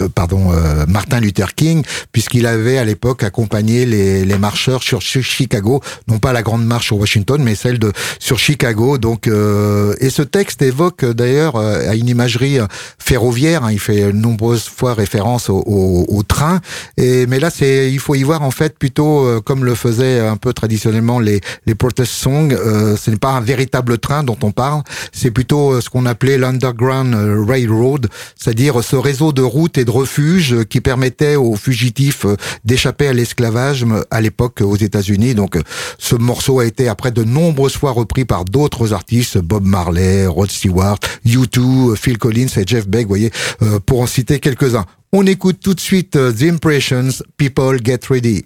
euh, 0.01 0.09
pardon 0.13 0.51
euh, 0.51 0.85
Martin 0.87 1.19
Luther 1.19 1.53
King, 1.55 1.83
puisqu'il 2.11 2.40
avait 2.45 2.77
à 2.77 2.85
l'époque 2.85 3.23
accompagné 3.23 3.85
les, 3.85 4.25
les 4.25 4.37
marcheurs 4.37 4.83
sur 4.83 5.01
Chi- 5.01 5.23
Chicago, 5.23 5.81
non 6.07 6.19
pas 6.19 6.33
la 6.33 6.41
grande 6.41 6.65
marche 6.65 6.87
sur 6.87 6.97
Washington, 6.97 7.41
mais 7.43 7.55
celle 7.55 7.79
de 7.79 7.91
sur 8.19 8.39
Chicago. 8.39 8.97
Donc 8.97 9.27
euh, 9.27 9.95
et 9.99 10.09
ce 10.09 10.21
texte 10.21 10.61
évoque 10.61 11.03
euh, 11.03 11.13
d'ailleurs 11.13 11.55
euh, 11.55 11.89
à 11.89 11.95
une 11.95 12.07
imagerie 12.09 12.59
euh, 12.59 12.67
ferroviaire. 12.99 13.63
hein, 13.63 13.71
il 13.71 13.79
fait 13.79 14.13
nombreuses 14.13 14.67
fois 14.67 14.93
référence 14.93 15.49
au, 15.49 15.63
au, 15.65 16.05
au 16.07 16.23
train. 16.23 16.59
Et 16.97 17.25
mais 17.27 17.39
là, 17.39 17.49
c'est 17.49 17.91
il 17.91 17.99
faut 17.99 18.15
y 18.15 18.23
voir 18.23 18.41
en 18.41 18.51
fait 18.51 18.77
plutôt 18.77 19.27
comme 19.45 19.65
le 19.65 19.75
faisaient 19.75 20.19
un 20.19 20.37
peu 20.37 20.53
traditionnellement 20.53 21.19
les 21.19 21.41
les 21.65 21.75
protest 21.75 22.11
songs. 22.11 22.49
Ce 22.51 23.09
n'est 23.09 23.17
pas 23.17 23.31
un 23.31 23.41
véritable 23.41 23.97
train 23.97 24.23
dont 24.23 24.37
on 24.43 24.51
parle. 24.51 24.81
C'est 25.11 25.31
plutôt 25.31 25.81
ce 25.81 25.89
qu'on 25.89 26.05
appelait 26.05 26.37
l'underground 26.37 27.15
railroad, 27.47 28.07
c'est-à-dire 28.35 28.83
ce 28.83 28.95
réseau 28.95 29.31
de 29.31 29.41
routes 29.41 29.77
et 29.77 29.85
de 29.85 29.91
refuges 29.91 30.63
qui 30.69 30.81
permettait 30.81 31.35
aux 31.35 31.55
fugitifs 31.55 32.25
d'échapper 32.65 33.07
à 33.07 33.13
l'esclavage 33.13 33.83
euh, 33.83 34.01
à 34.11 34.21
l'époque 34.21 34.61
euh, 34.61 34.65
aux 34.65 34.75
États-Unis. 34.75 35.35
Donc, 35.35 35.55
euh, 35.55 35.61
ce 35.97 36.15
morceau 36.15 36.59
a 36.59 36.65
été 36.65 36.87
après 36.87 37.11
de 37.11 37.23
nombreuses 37.23 37.75
fois 37.75 37.91
repris 37.91 38.25
par 38.25 38.45
d'autres 38.45 38.93
artistes, 38.93 39.37
Bob 39.37 39.65
Marley, 39.65 40.25
Rod 40.27 40.49
Stewart, 40.51 40.99
U2, 41.25 41.91
euh, 41.91 41.95
Phil 41.95 42.17
Collins 42.17 42.47
et 42.57 42.63
Jeff 42.65 42.87
Beck, 42.87 43.03
vous 43.03 43.09
voyez, 43.09 43.31
euh, 43.61 43.79
pour 43.79 44.01
en 44.01 44.07
citer 44.07 44.39
quelques-uns. 44.39 44.85
On 45.13 45.25
écoute 45.25 45.59
tout 45.61 45.73
de 45.73 45.79
suite 45.79 46.15
euh, 46.15 46.31
The 46.31 46.43
Impressions, 46.43 47.23
People 47.37 47.79
Get 47.83 47.99
Ready. 48.09 48.45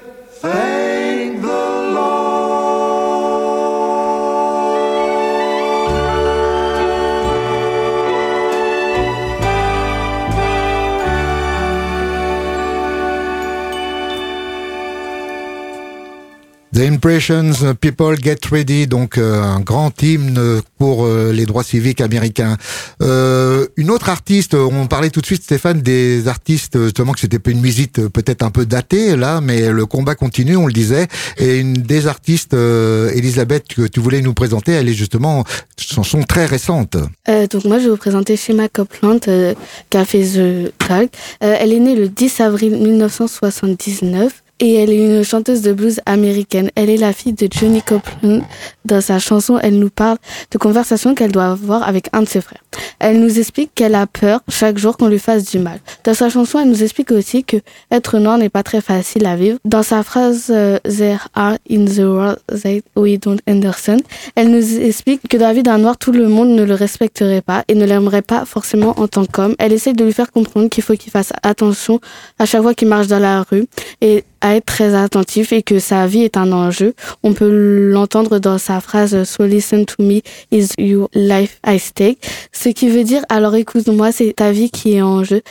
The 16.81 16.85
Impressions, 16.85 17.75
People 17.79 18.15
Get 18.19 18.39
Ready, 18.51 18.87
donc 18.87 19.19
euh, 19.19 19.39
un 19.39 19.59
grand 19.59 19.91
hymne 20.01 20.61
pour 20.79 21.05
euh, 21.05 21.31
les 21.31 21.45
droits 21.45 21.63
civiques 21.63 22.01
américains. 22.01 22.57
Euh, 23.03 23.67
une 23.77 23.91
autre 23.91 24.09
artiste, 24.09 24.55
on 24.55 24.87
parlait 24.87 25.11
tout 25.11 25.21
de 25.21 25.27
suite, 25.27 25.43
Stéphane, 25.43 25.81
des 25.81 26.27
artistes, 26.27 26.83
justement 26.85 27.11
que 27.11 27.19
c'était 27.19 27.51
une 27.51 27.61
visite 27.61 28.07
peut-être 28.07 28.41
un 28.41 28.49
peu 28.49 28.65
datée 28.65 29.15
là, 29.15 29.41
mais 29.41 29.69
le 29.69 29.85
combat 29.85 30.15
continue, 30.15 30.57
on 30.57 30.65
le 30.65 30.73
disait. 30.73 31.07
Et 31.37 31.59
une 31.59 31.73
des 31.73 32.07
artistes, 32.07 32.55
Elisabeth, 32.55 33.67
que 33.75 33.83
tu 33.83 33.99
voulais 33.99 34.21
nous 34.21 34.33
présenter, 34.33 34.71
elle 34.71 34.89
est 34.89 34.95
justement 34.95 35.43
chanson 35.77 36.23
très 36.23 36.47
récente. 36.47 36.97
donc 37.27 37.63
moi, 37.65 37.77
je 37.77 37.83
vais 37.83 37.89
vous 37.91 37.97
présenter 37.97 38.35
Shema 38.35 38.69
Copeland, 38.69 39.19
qui 39.19 39.97
a 39.97 40.05
fait 40.05 40.23
The 40.23 40.73
Talk. 40.79 41.11
elle 41.41 41.73
est 41.73 41.79
née 41.79 41.95
le 41.95 42.09
10 42.09 42.41
avril 42.41 42.75
1979 42.77 44.41
et 44.61 44.75
elle 44.75 44.91
est 44.91 45.05
une 45.05 45.23
chanteuse 45.23 45.63
de 45.63 45.73
blues 45.73 45.99
américaine. 46.05 46.69
Elle 46.75 46.89
est 46.89 46.97
la 46.97 47.13
fille 47.13 47.33
de 47.33 47.47
Johnny 47.51 47.81
Copeland. 47.81 48.41
Dans 48.85 49.01
sa 49.01 49.17
chanson, 49.19 49.59
elle 49.61 49.79
nous 49.79 49.89
parle 49.89 50.17
de 50.51 50.57
conversations 50.59 51.15
qu'elle 51.15 51.31
doit 51.31 51.47
avoir 51.47 51.83
avec 51.83 52.09
un 52.13 52.21
de 52.21 52.27
ses 52.27 52.41
frères. 52.41 52.61
Elle 52.99 53.19
nous 53.19 53.39
explique 53.39 53.71
qu'elle 53.75 53.95
a 53.95 54.07
peur 54.07 54.41
chaque 54.47 54.77
jour 54.77 54.97
qu'on 54.97 55.07
lui 55.07 55.19
fasse 55.19 55.45
du 55.45 55.59
mal. 55.59 55.79
Dans 56.03 56.13
sa 56.13 56.29
chanson, 56.29 56.59
elle 56.59 56.69
nous 56.69 56.83
explique 56.83 57.11
aussi 57.11 57.43
que 57.43 57.57
être 57.89 58.19
noir 58.19 58.37
n'est 58.37 58.49
pas 58.49 58.63
très 58.63 58.81
facile 58.81 59.25
à 59.25 59.35
vivre. 59.35 59.57
Dans 59.65 59.83
sa 59.83 60.03
phrase 60.03 60.47
euh, 60.49 60.79
There 60.83 61.19
are 61.33 61.57
in 61.69 61.85
the 61.85 61.99
world 61.99 62.39
that 62.47 62.81
we 62.95 63.19
don't 63.19 63.39
understand, 63.47 64.01
elle 64.35 64.49
nous 64.49 64.79
explique 64.79 65.27
que 65.27 65.37
dans 65.37 65.47
la 65.47 65.53
vie 65.53 65.63
d'un 65.63 65.77
noir, 65.77 65.97
tout 65.97 66.11
le 66.11 66.27
monde 66.27 66.49
ne 66.49 66.63
le 66.63 66.73
respecterait 66.73 67.41
pas 67.41 67.63
et 67.67 67.75
ne 67.75 67.85
l'aimerait 67.85 68.21
pas 68.21 68.45
forcément 68.45 68.99
en 68.99 69.07
tant 69.07 69.25
qu'homme. 69.25 69.55
Elle 69.59 69.73
essaie 69.73 69.93
de 69.93 70.03
lui 70.03 70.13
faire 70.13 70.31
comprendre 70.31 70.69
qu'il 70.69 70.83
faut 70.83 70.95
qu'il 70.95 71.11
fasse 71.11 71.33
attention 71.43 71.99
à 72.39 72.45
chaque 72.45 72.61
fois 72.61 72.73
qu'il 72.73 72.87
marche 72.87 73.07
dans 73.07 73.19
la 73.19 73.43
rue 73.43 73.65
et 74.01 74.23
à 74.41 74.55
être 74.55 74.65
très 74.65 74.95
attentif 74.95 75.53
et 75.53 75.61
que 75.61 75.79
sa 75.79 76.07
vie 76.07 76.23
est 76.23 76.35
un 76.35 76.51
enjeu. 76.51 76.93
On 77.23 77.33
peut 77.33 77.91
l'entendre 77.91 78.39
dans 78.39 78.57
sa 78.57 78.81
phrase 78.81 79.23
So 79.23 79.45
listen 79.45 79.85
to 79.85 80.03
me, 80.03 80.21
is 80.51 80.69
your 80.77 81.09
life 81.13 81.59
I 81.65 81.79
stake? 81.79 82.19
Ce 82.63 82.69
qui 82.69 82.89
veut 82.89 83.03
dire 83.03 83.23
alors 83.27 83.55
écoute-moi, 83.55 84.11
c'est 84.11 84.33
ta 84.33 84.51
vie 84.51 84.69
qui 84.69 84.93
est 84.93 85.01
en 85.01 85.23
jeu. 85.23 85.41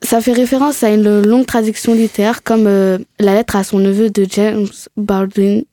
Ça 0.00 0.20
fait 0.20 0.32
référence 0.32 0.84
à 0.84 0.90
une 0.90 1.20
longue 1.20 1.44
traduction 1.44 1.92
littéraire 1.92 2.44
comme 2.44 2.68
euh, 2.68 2.98
la 3.18 3.34
lettre 3.34 3.56
à 3.56 3.64
son 3.64 3.80
neveu 3.80 4.10
de 4.10 4.24
James 4.30 4.68
Baldwin. 4.96 5.64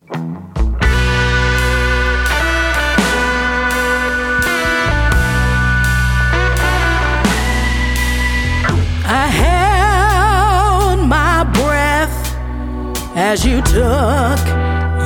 as 13.15 13.45
you 13.45 13.61
took 13.61 14.39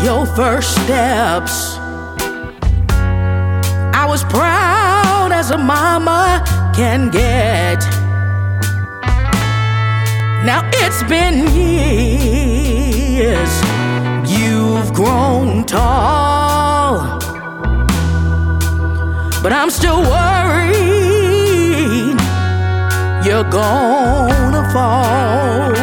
your 0.02 0.26
first 0.34 0.72
steps. 0.76 1.76
I 3.93 4.06
was 4.08 4.24
proud 4.24 4.92
as 5.43 5.51
a 5.51 5.58
mama 5.58 6.41
can 6.73 7.10
get. 7.10 7.79
Now 10.45 10.62
it's 10.82 11.03
been 11.03 11.53
years, 11.53 13.53
you've 14.25 14.93
grown 14.93 15.65
tall, 15.65 17.19
but 19.43 19.51
I'm 19.51 19.69
still 19.69 20.01
worried 20.15 20.71
you're 23.25 23.49
gonna 23.51 24.63
fall. 24.71 25.73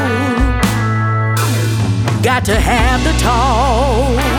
Got 2.22 2.46
to 2.46 2.58
have 2.58 3.04
the 3.04 3.12
talk. 3.18 4.29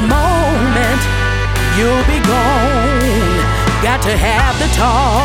Next 0.00 0.10
moment 0.14 1.02
you'll 1.76 2.04
be 2.06 2.20
gone. 2.24 3.42
Got 3.82 4.00
to 4.02 4.16
have 4.16 4.56
the 4.60 4.68
talk. 4.76 5.18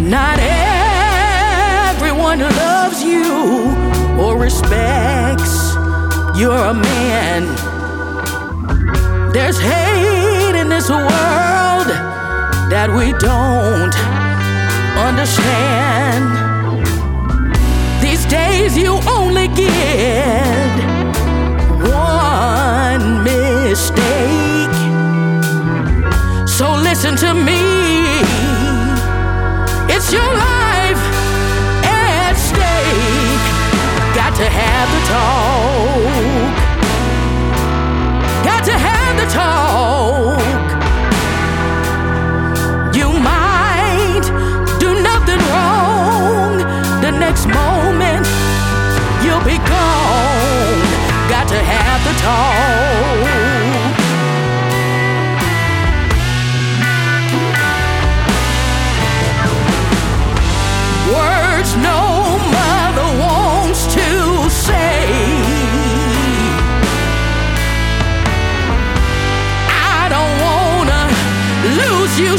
Not 0.00 0.38
everyone 1.88 2.40
loves 2.40 3.02
you 3.02 3.74
or 4.20 4.36
respects 4.36 5.74
you're 6.36 6.52
a 6.52 6.74
man. 6.74 7.46
There's 9.32 9.58
hate 9.58 10.60
in 10.60 10.68
this 10.68 10.90
world 10.90 11.88
that 12.68 12.90
we 12.94 13.12
don't 13.18 13.96
understand. 14.98 16.49
Days 18.70 18.82
you 18.84 19.00
only 19.08 19.48
get 19.48 20.78
one 21.82 23.24
mistake. 23.24 24.74
So 26.46 26.74
listen 26.74 27.16
to 27.16 27.34
me. 27.34 28.59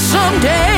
Someday. 0.01 0.70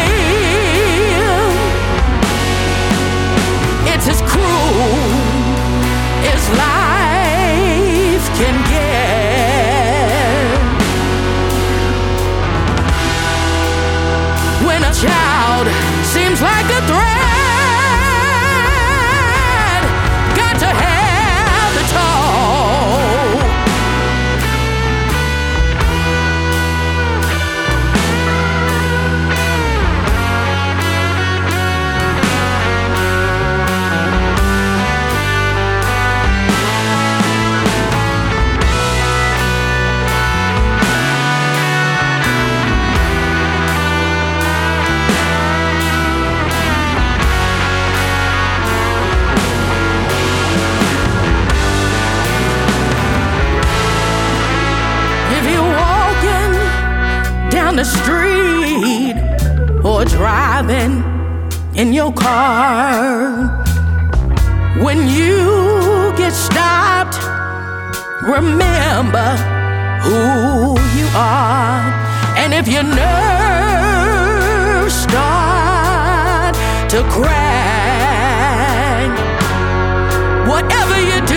The 57.84 57.90
street 57.90 59.16
or 59.84 60.06
driving 60.06 61.04
in 61.76 61.92
your 61.92 62.14
car, 62.14 63.50
when 64.82 65.10
you 65.10 66.14
get 66.16 66.32
stopped, 66.32 67.18
remember 68.24 69.36
who 70.06 70.80
you 70.98 71.08
are. 71.14 71.82
And 72.38 72.54
if 72.54 72.70
your 72.70 72.84
nerves 72.84 74.94
start 74.94 76.56
to 76.90 77.04
crack, 77.12 79.10
whatever 80.48 80.98
you 81.02 81.20
do, 81.28 81.33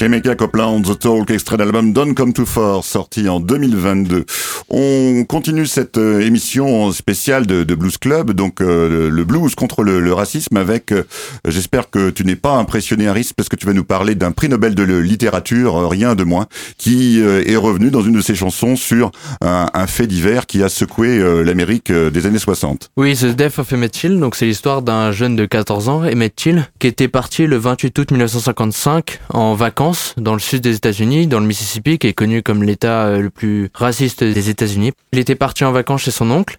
Shemeka 0.00 0.34
Copeland, 0.34 0.80
The 0.80 0.98
Talk, 0.98 1.30
extrait 1.30 1.58
d'album 1.58 1.92
Don't 1.92 2.14
Come 2.14 2.32
Too 2.32 2.46
Far, 2.46 2.82
sorti 2.84 3.28
en 3.28 3.38
2022. 3.38 4.24
On 4.70 5.24
continue 5.28 5.66
cette 5.66 5.98
euh, 5.98 6.20
émission 6.20 6.90
spéciale 6.90 7.46
de, 7.46 7.74
Blues 7.74 7.98
Club, 7.98 8.30
donc 8.30 8.62
euh, 8.62 9.10
le 9.10 9.24
blues 9.24 9.54
contre 9.54 9.82
le, 9.82 10.10
racisme 10.14 10.56
avec, 10.56 10.92
euh, 10.92 11.02
j'espère 11.46 11.90
que 11.90 12.08
tu 12.08 12.24
n'es 12.24 12.34
pas 12.34 12.54
impressionné 12.56 13.08
Harris 13.08 13.32
parce 13.36 13.50
que 13.50 13.56
tu 13.56 13.66
vas 13.66 13.74
nous 13.74 13.84
parler 13.84 14.14
d'un 14.14 14.32
prix 14.32 14.48
Nobel 14.48 14.74
de 14.74 14.84
littérature, 14.84 15.90
rien 15.90 16.14
de 16.14 16.24
moins, 16.24 16.46
qui 16.78 17.20
est 17.20 17.56
revenu 17.56 17.90
dans 17.90 18.00
une 18.00 18.14
de 18.14 18.22
ses 18.22 18.34
chansons 18.34 18.76
sur 18.76 19.10
un, 19.42 19.68
un 19.74 19.86
fait 19.86 20.06
divers 20.06 20.46
qui 20.46 20.62
a 20.62 20.70
secoué 20.70 21.18
l'Amérique 21.44 21.92
des 21.92 22.24
années 22.24 22.38
60. 22.38 22.88
Oui, 22.96 23.14
The 23.16 23.36
Death 23.36 23.58
of 23.58 23.70
Emmett 23.70 23.92
Till, 23.92 24.18
donc 24.18 24.34
c'est 24.34 24.46
l'histoire 24.46 24.80
d'un 24.80 25.12
jeune 25.12 25.36
de 25.36 25.44
14 25.44 25.90
ans, 25.90 26.04
Emmett 26.04 26.34
Till, 26.34 26.66
qui 26.78 26.86
était 26.86 27.08
parti 27.08 27.46
le 27.46 27.58
28 27.58 27.98
août 27.98 28.10
1955 28.12 29.20
en 29.28 29.54
vacances 29.54 29.89
dans 30.16 30.34
le 30.34 30.40
sud 30.40 30.62
des 30.62 30.76
États-Unis, 30.76 31.26
dans 31.26 31.40
le 31.40 31.46
Mississippi, 31.46 31.98
qui 31.98 32.06
est 32.06 32.12
connu 32.12 32.42
comme 32.42 32.62
l'état 32.62 33.06
euh, 33.06 33.20
le 33.20 33.30
plus 33.30 33.70
raciste 33.74 34.24
des 34.24 34.50
États-Unis. 34.50 34.92
Il 35.12 35.18
était 35.18 35.34
parti 35.34 35.64
en 35.64 35.72
vacances 35.72 36.02
chez 36.02 36.10
son 36.10 36.30
oncle. 36.30 36.58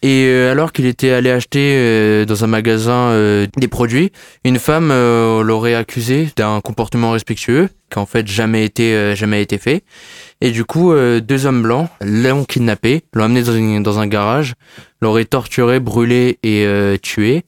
Et 0.00 0.26
euh, 0.26 0.52
alors 0.52 0.72
qu'il 0.72 0.86
était 0.86 1.10
allé 1.10 1.30
acheter 1.30 1.74
euh, 1.76 2.24
dans 2.24 2.44
un 2.44 2.46
magasin 2.46 3.12
des 3.56 3.68
produits, 3.68 4.12
une 4.44 4.58
femme 4.58 4.88
l'aurait 4.88 5.74
accusé 5.74 6.28
d'un 6.36 6.60
comportement 6.60 7.10
respectueux 7.10 7.68
qui 7.90 7.98
en 7.98 8.06
fait 8.06 8.26
jamais 8.28 8.64
été 8.64 9.16
jamais 9.16 9.42
été 9.42 9.58
fait. 9.58 9.82
Et 10.40 10.50
du 10.52 10.64
coup, 10.64 10.94
deux 10.94 11.46
hommes 11.46 11.62
blancs 11.62 11.88
l'ont 12.00 12.44
kidnappé, 12.44 13.02
l'ont 13.12 13.24
amené 13.24 13.42
dans, 13.80 13.98
un 13.98 14.06
garage, 14.06 14.54
l'auraient 15.00 15.24
torturé, 15.24 15.80
brûlé 15.80 16.38
et 16.44 16.66
tué. 17.02 17.44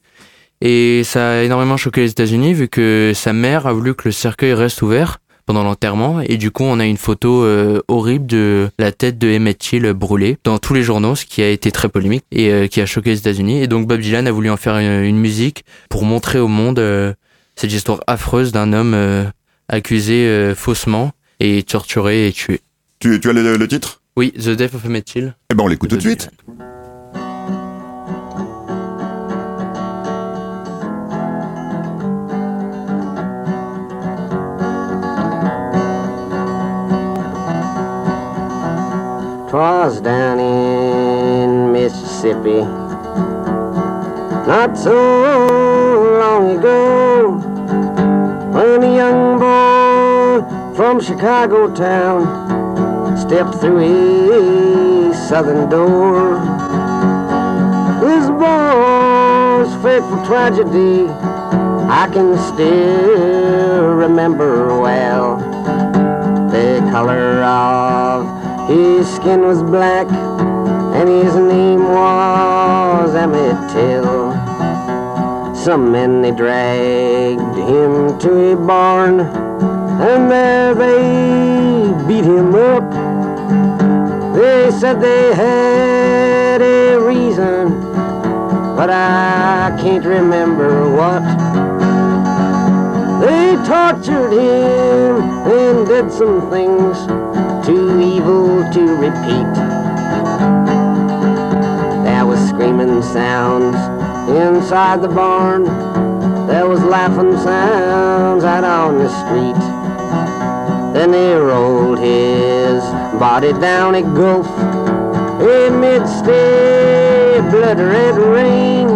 Et 0.61 1.03
ça 1.03 1.31
a 1.31 1.41
énormément 1.41 1.77
choqué 1.77 2.01
les 2.01 2.11
États-Unis 2.11 2.53
vu 2.53 2.67
que 2.67 3.13
sa 3.15 3.33
mère 3.33 3.65
a 3.67 3.73
voulu 3.73 3.95
que 3.95 4.03
le 4.07 4.11
cercueil 4.11 4.53
reste 4.53 4.81
ouvert 4.81 5.17
pendant 5.47 5.63
l'enterrement 5.63 6.21
et 6.21 6.37
du 6.37 6.51
coup 6.51 6.63
on 6.63 6.79
a 6.79 6.85
une 6.85 6.97
photo 6.97 7.43
euh, 7.43 7.81
horrible 7.87 8.27
de 8.27 8.69
la 8.77 8.91
tête 8.91 9.17
de 9.17 9.27
Emmett 9.35 9.57
Till 9.57 9.91
brûlée 9.93 10.37
dans 10.43 10.59
tous 10.59 10.75
les 10.75 10.83
journaux 10.83 11.15
ce 11.15 11.25
qui 11.25 11.41
a 11.41 11.49
été 11.49 11.71
très 11.71 11.89
polémique 11.89 12.23
et 12.31 12.51
euh, 12.51 12.67
qui 12.67 12.79
a 12.79 12.85
choqué 12.85 13.09
les 13.09 13.17
États-Unis 13.17 13.61
et 13.63 13.67
donc 13.67 13.87
Bob 13.87 13.99
Dylan 14.01 14.27
a 14.27 14.31
voulu 14.31 14.51
en 14.51 14.57
faire 14.57 14.77
une, 14.77 15.03
une 15.03 15.17
musique 15.17 15.65
pour 15.89 16.05
montrer 16.05 16.39
au 16.39 16.47
monde 16.47 16.77
euh, 16.77 17.11
cette 17.55 17.73
histoire 17.73 18.01
affreuse 18.05 18.51
d'un 18.51 18.71
homme 18.71 18.95
accusé 19.67 20.53
faussement 20.55 21.11
et 21.39 21.63
torturé 21.63 22.27
et 22.27 22.31
tué. 22.31 22.61
Tu, 22.99 23.19
tu 23.19 23.29
as 23.29 23.33
le, 23.33 23.57
le 23.57 23.67
titre? 23.67 24.01
Oui, 24.15 24.31
The 24.33 24.49
Death 24.49 24.75
of 24.75 24.85
Emmett 24.85 25.05
Till. 25.05 25.35
Eh 25.51 25.55
ben 25.55 25.63
on 25.63 25.67
l'écoute 25.67 25.89
tout 25.89 25.95
de 25.97 26.01
suite. 26.01 26.19
Dylan. 26.19 26.31
Twas 39.51 39.99
down 39.99 40.39
in 40.39 41.73
Mississippi 41.73 42.61
not 44.47 44.77
so 44.77 44.95
long 46.21 46.57
ago 46.57 47.31
when 48.53 48.81
a 48.81 48.95
young 48.95 49.39
boy 49.39 50.73
from 50.73 51.01
Chicago 51.01 51.69
town 51.75 53.17
stepped 53.17 53.55
through 53.55 53.79
a 53.79 55.13
southern 55.13 55.67
door. 55.69 56.39
This 57.99 58.29
boy's 58.29 59.83
fateful 59.83 60.25
tragedy 60.25 61.09
I 61.89 62.09
can 62.13 62.37
still 62.53 63.95
remember 63.95 64.79
well. 64.79 65.39
The 66.51 66.79
color 66.89 67.43
of 67.43 68.40
his 68.71 69.15
skin 69.15 69.41
was 69.41 69.61
black, 69.61 70.07
and 70.97 71.09
his 71.09 71.35
name 71.35 71.83
was 71.83 73.13
Emmett 73.13 73.69
Till. 73.71 74.33
Some 75.55 75.91
men 75.91 76.21
they 76.21 76.31
dragged 76.31 77.57
him 77.57 78.17
to 78.19 78.53
a 78.53 78.55
barn, 78.55 79.19
and 79.19 80.31
there 80.31 80.73
they 80.73 82.07
beat 82.07 82.23
him 82.23 82.55
up. 82.55 82.89
They 84.35 84.71
said 84.71 85.01
they 85.01 85.35
had 85.35 86.61
a 86.61 86.97
reason, 86.97 87.81
but 88.77 88.89
I 88.89 89.77
can't 89.81 90.05
remember 90.05 90.89
what. 90.89 91.50
They 93.31 93.55
tortured 93.65 94.33
him 94.33 95.21
and 95.47 95.87
did 95.87 96.11
some 96.11 96.51
things 96.51 96.97
too 97.65 97.97
evil 97.97 98.69
to 98.73 98.81
repeat. 99.05 99.53
There 102.03 102.25
was 102.25 102.39
screaming 102.49 103.01
sounds 103.01 103.77
inside 104.29 105.01
the 105.01 105.07
barn. 105.07 105.63
There 106.47 106.67
was 106.67 106.83
laughing 106.83 107.37
sounds 107.37 108.43
out 108.43 108.65
on 108.65 108.97
the 108.97 109.09
street. 109.21 109.61
Then 110.93 111.11
they 111.11 111.33
rolled 111.33 111.99
his 111.99 112.83
body 113.17 113.53
down 113.53 113.95
a 113.95 114.01
gulf 114.01 114.47
amidst 115.39 116.25
a 116.27 117.39
blood 117.49 117.79
red 117.79 118.15
rain. 118.17 118.89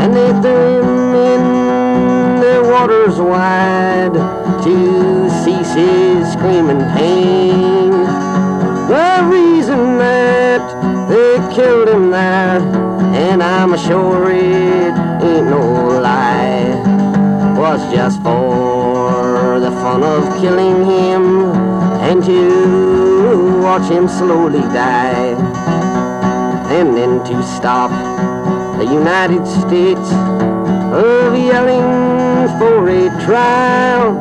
And 0.00 0.14
they 0.14 0.30
threw 0.40 0.80
him 0.80 0.93
waters 2.84 3.18
wide 3.18 4.12
to 4.62 5.30
cease 5.42 5.72
his 5.72 6.32
screaming 6.34 6.82
pain. 6.92 7.90
The 8.92 9.26
reason 9.26 9.96
that 9.96 10.60
they 11.08 11.54
killed 11.54 11.88
him 11.88 12.10
there, 12.10 12.60
and 13.14 13.42
I'm 13.42 13.74
sure 13.78 14.30
it 14.30 14.94
ain't 15.22 15.46
no 15.48 15.98
lie, 15.98 16.76
was 17.56 17.80
just 17.90 18.22
for 18.22 19.60
the 19.60 19.70
fun 19.70 20.02
of 20.02 20.22
killing 20.42 20.84
him 20.84 21.52
and 22.02 22.22
to 22.22 23.62
watch 23.62 23.90
him 23.90 24.08
slowly 24.08 24.60
die, 24.60 25.32
and 26.70 26.94
then 26.94 27.24
to 27.24 27.42
stop 27.42 27.90
the 28.76 28.84
United 28.84 29.46
States 29.46 30.10
of 30.92 31.34
yelling 31.34 32.23
for 32.58 32.88
a 32.88 33.08
trial. 33.24 34.14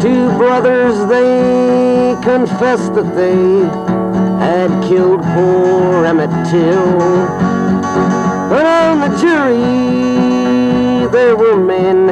Two 0.00 0.28
brothers, 0.36 0.96
they 1.08 2.16
confessed 2.22 2.94
that 2.94 3.14
they 3.14 3.60
had 4.44 4.70
killed 4.88 5.22
poor 5.22 6.04
Emmett 6.04 6.30
Till. 6.50 6.98
But 8.48 8.66
on 8.66 9.00
the 9.00 9.16
jury, 9.18 11.06
there 11.08 11.36
were 11.36 11.56
men 11.56 12.08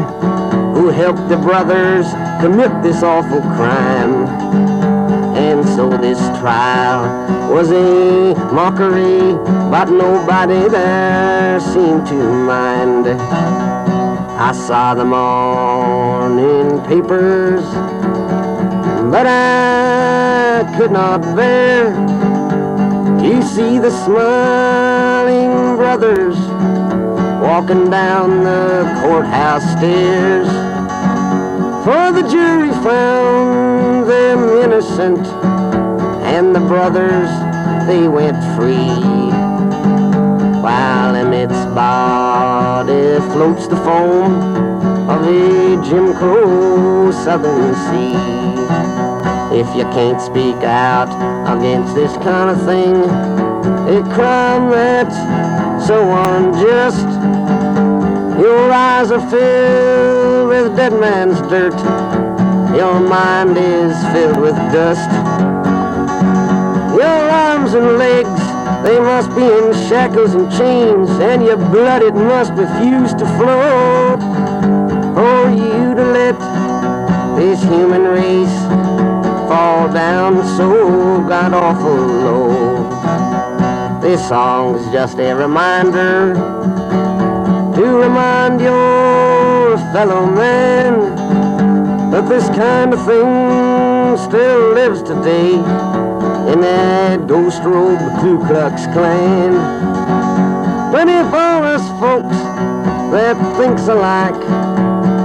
who 0.74 0.88
helped 0.88 1.28
the 1.28 1.36
brothers 1.36 2.06
commit 2.40 2.82
this 2.82 3.02
awful 3.02 3.40
crime. 3.40 4.26
And 5.36 5.66
so 5.68 5.88
this 5.90 6.18
trial 6.40 7.02
was 7.52 7.70
a 7.70 8.34
mockery, 8.52 9.34
but 9.70 9.86
nobody 9.90 10.68
there 10.68 11.58
seemed 11.60 12.06
to 12.06 12.14
mind. 12.14 13.06
I 14.42 14.52
saw 14.52 14.94
the 14.94 15.04
morning 15.04 16.80
papers, 16.86 17.62
but 19.12 19.26
I 19.26 20.64
could 20.78 20.90
not 20.90 21.20
bear 21.36 21.92
to 23.20 23.42
see 23.42 23.78
the 23.78 23.90
smiling 23.90 25.76
brothers 25.76 26.38
walking 27.42 27.90
down 27.90 28.42
the 28.42 29.00
courthouse 29.02 29.70
stairs. 29.76 30.48
For 31.84 32.10
the 32.10 32.26
jury 32.26 32.70
found 32.82 34.08
them 34.08 34.48
innocent, 34.64 35.26
and 36.24 36.56
the 36.56 36.60
brothers, 36.60 37.28
they 37.86 38.08
went 38.08 38.42
free. 38.56 39.20
Emmett's 40.62 40.89
body 41.80 43.16
floats 43.32 43.66
the 43.66 43.76
foam 43.76 44.32
of 45.08 45.20
a 45.22 45.82
Jim 45.86 46.12
Crow 46.14 47.10
southern 47.10 47.74
sea. 47.86 48.16
If 49.60 49.68
you 49.74 49.84
can't 49.96 50.20
speak 50.20 50.60
out 50.62 51.10
against 51.56 51.94
this 51.94 52.12
kind 52.28 52.48
of 52.50 52.58
thing, 52.70 52.96
a 53.96 54.00
crime 54.14 54.68
that's 54.70 55.18
so 55.86 55.98
unjust, 56.28 57.08
your 58.44 58.70
eyes 58.70 59.10
are 59.10 59.26
filled 59.30 60.48
with 60.48 60.76
dead 60.76 60.92
man's 61.00 61.40
dirt, 61.48 61.78
your 62.76 63.00
mind 63.00 63.56
is 63.56 63.96
filled 64.12 64.40
with 64.44 64.56
dust. 64.76 65.10
Your 67.00 67.20
arms 67.46 67.72
and 67.72 67.96
legs, 67.96 68.49
they 68.84 68.98
must 68.98 69.30
be 69.36 69.44
in 69.44 69.72
shackles 69.88 70.34
and 70.34 70.50
chains, 70.52 71.10
and 71.10 71.42
your 71.42 71.56
blood, 71.56 72.02
it 72.02 72.14
must 72.14 72.52
refuse 72.54 73.12
to 73.14 73.26
flow. 73.38 74.16
For 75.14 75.50
you 75.50 75.94
to 75.94 76.04
let 76.04 76.38
this 77.36 77.62
human 77.62 78.02
race 78.04 78.58
fall 79.48 79.92
down 79.92 80.44
so 80.56 81.22
god 81.28 81.52
awful 81.54 81.96
low. 81.96 83.10
This 84.00 84.26
song's 84.28 84.90
just 84.92 85.18
a 85.18 85.34
reminder 85.34 86.34
to 87.74 87.82
remind 87.82 88.60
your 88.60 89.78
fellow 89.92 90.26
man 90.26 91.30
that 92.10 92.28
this 92.28 92.48
kind 92.50 92.94
of 92.94 93.04
thing 93.06 94.16
still 94.16 94.72
lives 94.74 95.02
today 95.02 95.56
in 96.52 96.60
that 96.62 97.28
ghost 97.28 97.62
robe 97.62 98.00
Ku 98.20 98.38
Klux 98.46 98.86
Klan. 98.86 99.52
Plenty 100.90 101.14
of 101.14 101.32
us 101.32 101.86
folks 102.00 102.36
that 103.12 103.36
thinks 103.56 103.86
alike 103.86 104.34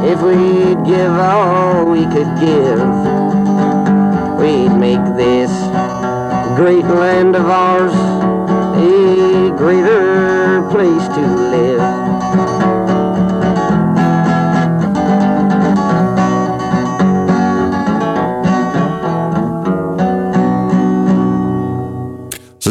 if 0.06 0.22
we'd 0.22 0.86
give 0.86 1.12
all 1.12 1.86
we 1.86 2.04
could 2.06 2.32
give, 2.40 2.80
we'd 4.40 4.76
make 4.78 5.04
this 5.18 5.52
great 6.56 6.86
land 6.86 7.36
of 7.36 7.48
ours 7.48 7.94
a 8.78 9.52
greater 9.58 10.62
place 10.70 11.08
to 11.16 11.22
live. 11.22 12.15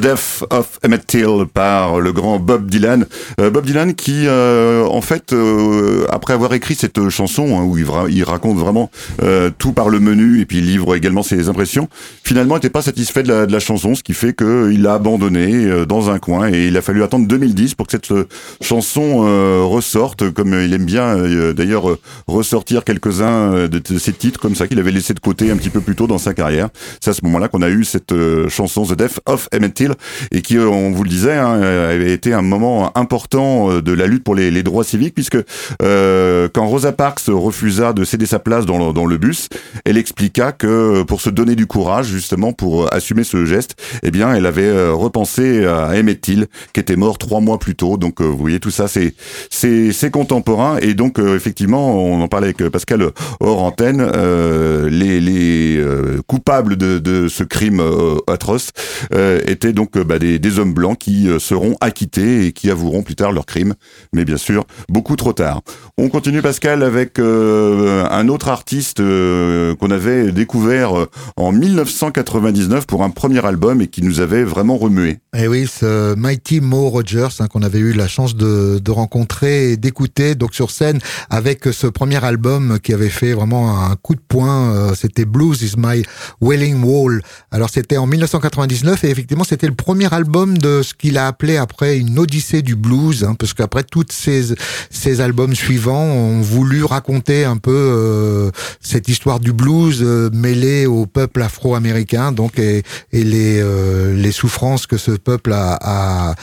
Death 0.04 0.44
of 0.50 0.78
Emmett 0.84 1.06
Till 1.06 1.46
par 1.50 1.98
le 1.98 2.12
grand 2.12 2.38
Bob 2.38 2.68
Dylan. 2.68 3.06
Euh, 3.40 3.48
Bob 3.48 3.64
Dylan 3.64 3.94
qui, 3.94 4.26
euh, 4.26 4.84
en 4.84 5.00
fait, 5.00 5.32
euh, 5.32 6.04
après 6.10 6.34
avoir 6.34 6.52
écrit 6.52 6.74
cette 6.74 7.08
chanson 7.08 7.58
hein, 7.58 7.62
où 7.64 7.78
il, 7.78 7.86
il 8.10 8.22
raconte 8.22 8.58
vraiment 8.58 8.90
euh, 9.22 9.50
tout 9.56 9.72
par 9.72 9.88
le 9.88 10.00
menu 10.00 10.42
et 10.42 10.44
puis 10.44 10.58
il 10.58 10.66
livre 10.66 10.94
également 10.94 11.22
ses 11.22 11.48
impressions, 11.48 11.88
finalement 12.22 12.56
n'était 12.56 12.68
pas 12.68 12.82
satisfait 12.82 13.22
de 13.22 13.32
la, 13.32 13.58
chanson, 13.60 13.94
ce 13.94 14.02
qui 14.02 14.12
fait 14.12 14.34
qu'il 14.34 14.82
l'a 14.82 14.92
abandonné 14.92 15.64
euh, 15.64 15.86
dans 15.86 16.10
un 16.10 16.18
coin 16.18 16.52
et 16.52 16.66
il 16.66 16.76
a 16.76 16.82
fallu 16.82 17.02
attendre 17.02 17.26
2010 17.26 17.74
pour 17.74 17.86
que 17.86 17.92
cette 17.92 18.12
chanson 18.60 19.20
ressorte, 19.66 20.30
comme 20.32 20.52
il 20.52 20.74
aime 20.74 20.84
bien 20.84 21.16
d'ailleurs 21.54 21.96
ressortir 22.26 22.84
quelques-uns 22.84 23.68
de, 23.68 23.98
ses 23.98 24.12
titres 24.12 24.38
comme 24.38 24.54
ça 24.54 24.66
qu'il 24.66 24.78
avait 24.78 24.92
laissé 24.92 25.14
de 25.14 25.20
côté 25.20 25.50
un 25.50 25.56
petit 25.56 25.70
peu 25.70 25.80
plus 25.80 25.96
tôt 25.96 26.06
dans 26.06 26.18
sa 26.18 26.34
carrière. 26.34 26.68
C'est 27.00 27.10
à 27.10 27.14
ce 27.14 27.24
moment-là 27.24 27.48
qu'on 27.48 27.62
a 27.62 27.70
eu 27.70 27.84
cette 27.84 28.14
chanson 28.48 28.84
The 28.84 28.96
Death 28.96 29.20
of 29.26 29.48
Emmett 29.52 29.72
Till 29.72 29.93
et 30.30 30.42
qui, 30.42 30.56
euh, 30.56 30.68
on 30.68 30.90
vous 30.90 31.04
le 31.04 31.08
disait, 31.08 31.34
hein, 31.34 31.60
avait 31.60 32.12
été 32.12 32.32
un 32.32 32.42
moment 32.42 32.96
important 32.96 33.70
euh, 33.70 33.82
de 33.82 33.92
la 33.92 34.06
lutte 34.06 34.24
pour 34.24 34.34
les, 34.34 34.50
les 34.50 34.62
droits 34.62 34.84
civiques 34.84 35.14
puisque 35.14 35.38
euh, 35.82 36.48
quand 36.52 36.66
Rosa 36.66 36.92
Parks 36.92 37.22
refusa 37.28 37.92
de 37.92 38.04
céder 38.04 38.26
sa 38.26 38.38
place 38.38 38.66
dans 38.66 38.78
le, 38.78 38.92
dans 38.92 39.06
le 39.06 39.16
bus, 39.16 39.48
elle 39.84 39.96
expliqua 39.96 40.52
que 40.52 41.02
pour 41.02 41.20
se 41.20 41.30
donner 41.30 41.54
du 41.54 41.66
courage 41.66 42.06
justement 42.06 42.52
pour 42.52 42.84
euh, 42.84 42.88
assumer 42.94 43.24
ce 43.24 43.44
geste, 43.44 43.76
eh 44.02 44.10
bien 44.10 44.34
elle 44.34 44.46
avait 44.46 44.62
euh, 44.62 44.92
repensé 44.92 45.64
à 45.64 45.88
Emmett 45.88 46.20
Till 46.20 46.46
qui 46.72 46.80
était 46.80 46.96
mort 46.96 47.18
trois 47.18 47.40
mois 47.40 47.58
plus 47.58 47.74
tôt. 47.74 47.96
Donc 47.96 48.20
euh, 48.20 48.24
vous 48.24 48.36
voyez 48.36 48.60
tout 48.60 48.70
ça, 48.70 48.88
c'est 48.88 49.14
c'est 49.50 50.10
contemporain 50.10 50.78
et 50.80 50.94
donc 50.94 51.18
euh, 51.18 51.36
effectivement 51.36 51.96
on 51.96 52.20
en 52.20 52.28
parlait 52.28 52.48
avec 52.48 52.68
Pascal 52.70 53.10
hors 53.40 53.64
euh, 53.80 54.88
les 54.90 55.20
les 55.20 55.76
euh, 55.76 56.20
coupables 56.26 56.76
de, 56.76 56.98
de 56.98 57.28
ce 57.28 57.44
crime 57.44 57.80
euh, 57.80 58.16
atroce 58.26 58.70
euh, 59.12 59.40
étaient 59.46 59.72
donc 59.72 59.83
euh, 59.96 60.04
bah, 60.04 60.18
des, 60.18 60.58
hommes 60.58 60.74
blancs 60.74 60.98
qui 60.98 61.28
euh, 61.28 61.38
seront 61.38 61.76
acquittés 61.80 62.46
et 62.46 62.52
qui 62.52 62.70
avoueront 62.70 63.02
plus 63.02 63.16
tard 63.16 63.32
leur 63.32 63.46
crime, 63.46 63.74
mais 64.12 64.24
bien 64.24 64.36
sûr 64.36 64.64
beaucoup 64.88 65.16
trop 65.16 65.32
tard. 65.32 65.62
On 65.98 66.08
continue 66.08 66.42
Pascal 66.42 66.82
avec 66.82 67.18
euh, 67.18 68.06
un 68.10 68.28
autre 68.28 68.48
artiste 68.48 68.98
qu'on 68.98 69.90
avait 69.90 70.32
découvert 70.32 70.92
en 71.36 71.52
1999 71.52 72.86
pour 72.86 73.02
un 73.02 73.10
premier 73.10 73.44
album 73.44 73.80
et 73.80 73.88
qui 73.88 74.02
nous 74.02 74.20
avait 74.20 74.44
vraiment 74.44 74.76
remué. 74.76 75.18
Et 75.36 75.48
oui, 75.48 75.66
ce 75.66 76.14
Mighty 76.14 76.60
Mo 76.60 76.90
Rogers 76.90 77.40
hein, 77.40 77.48
qu'on 77.48 77.62
avait 77.62 77.80
eu 77.80 77.92
la 77.92 78.06
chance 78.06 78.36
de, 78.36 78.78
de 78.78 78.90
rencontrer 78.92 79.72
et 79.72 79.76
d'écouter 79.76 80.36
donc 80.36 80.54
sur 80.54 80.70
scène 80.70 81.00
avec 81.28 81.64
ce 81.72 81.88
premier 81.88 82.24
album 82.24 82.78
qui 82.80 82.94
avait 82.94 83.08
fait 83.08 83.32
vraiment 83.32 83.82
un 83.82 83.96
coup 83.96 84.14
de 84.14 84.20
poing. 84.20 84.72
euh, 84.72 84.94
c'était 84.94 85.24
Blues 85.24 85.60
is 85.62 85.72
my 85.76 86.04
Wailing 86.40 86.80
Wall. 86.84 87.20
Alors 87.50 87.68
c'était 87.68 87.96
en 87.96 88.06
1999 88.06 89.02
et 89.02 89.10
effectivement 89.10 89.42
c'était 89.42 89.66
le 89.66 89.74
premier 89.74 90.12
album 90.14 90.56
de 90.56 90.82
ce 90.82 90.94
qu'il 90.94 91.18
a 91.18 91.26
appelé 91.26 91.56
après 91.56 91.98
une 91.98 92.16
odyssée 92.16 92.62
du 92.62 92.76
blues, 92.76 93.24
hein, 93.24 93.34
parce 93.36 93.54
qu'après 93.54 93.82
toutes 93.82 94.12
ces 94.12 94.54
ces 94.90 95.20
albums 95.20 95.56
suivants 95.56 96.04
ont 96.04 96.42
voulu 96.42 96.84
raconter 96.84 97.44
un 97.44 97.56
peu 97.56 97.72
euh, 97.74 98.50
cette 98.80 99.08
histoire 99.08 99.40
du 99.40 99.52
blues 99.52 99.98
euh, 100.00 100.30
mêlée 100.32 100.86
au 100.86 101.06
peuple 101.06 101.42
afro-américain, 101.42 102.30
donc 102.30 102.60
et, 102.60 102.84
et 103.12 103.24
les 103.24 103.58
euh, 103.60 104.14
les 104.14 104.30
souffrances 104.30 104.86
que 104.86 104.96
ce 104.96 105.23
peuple 105.24 105.52
a 105.54 105.78
a, 105.80 106.34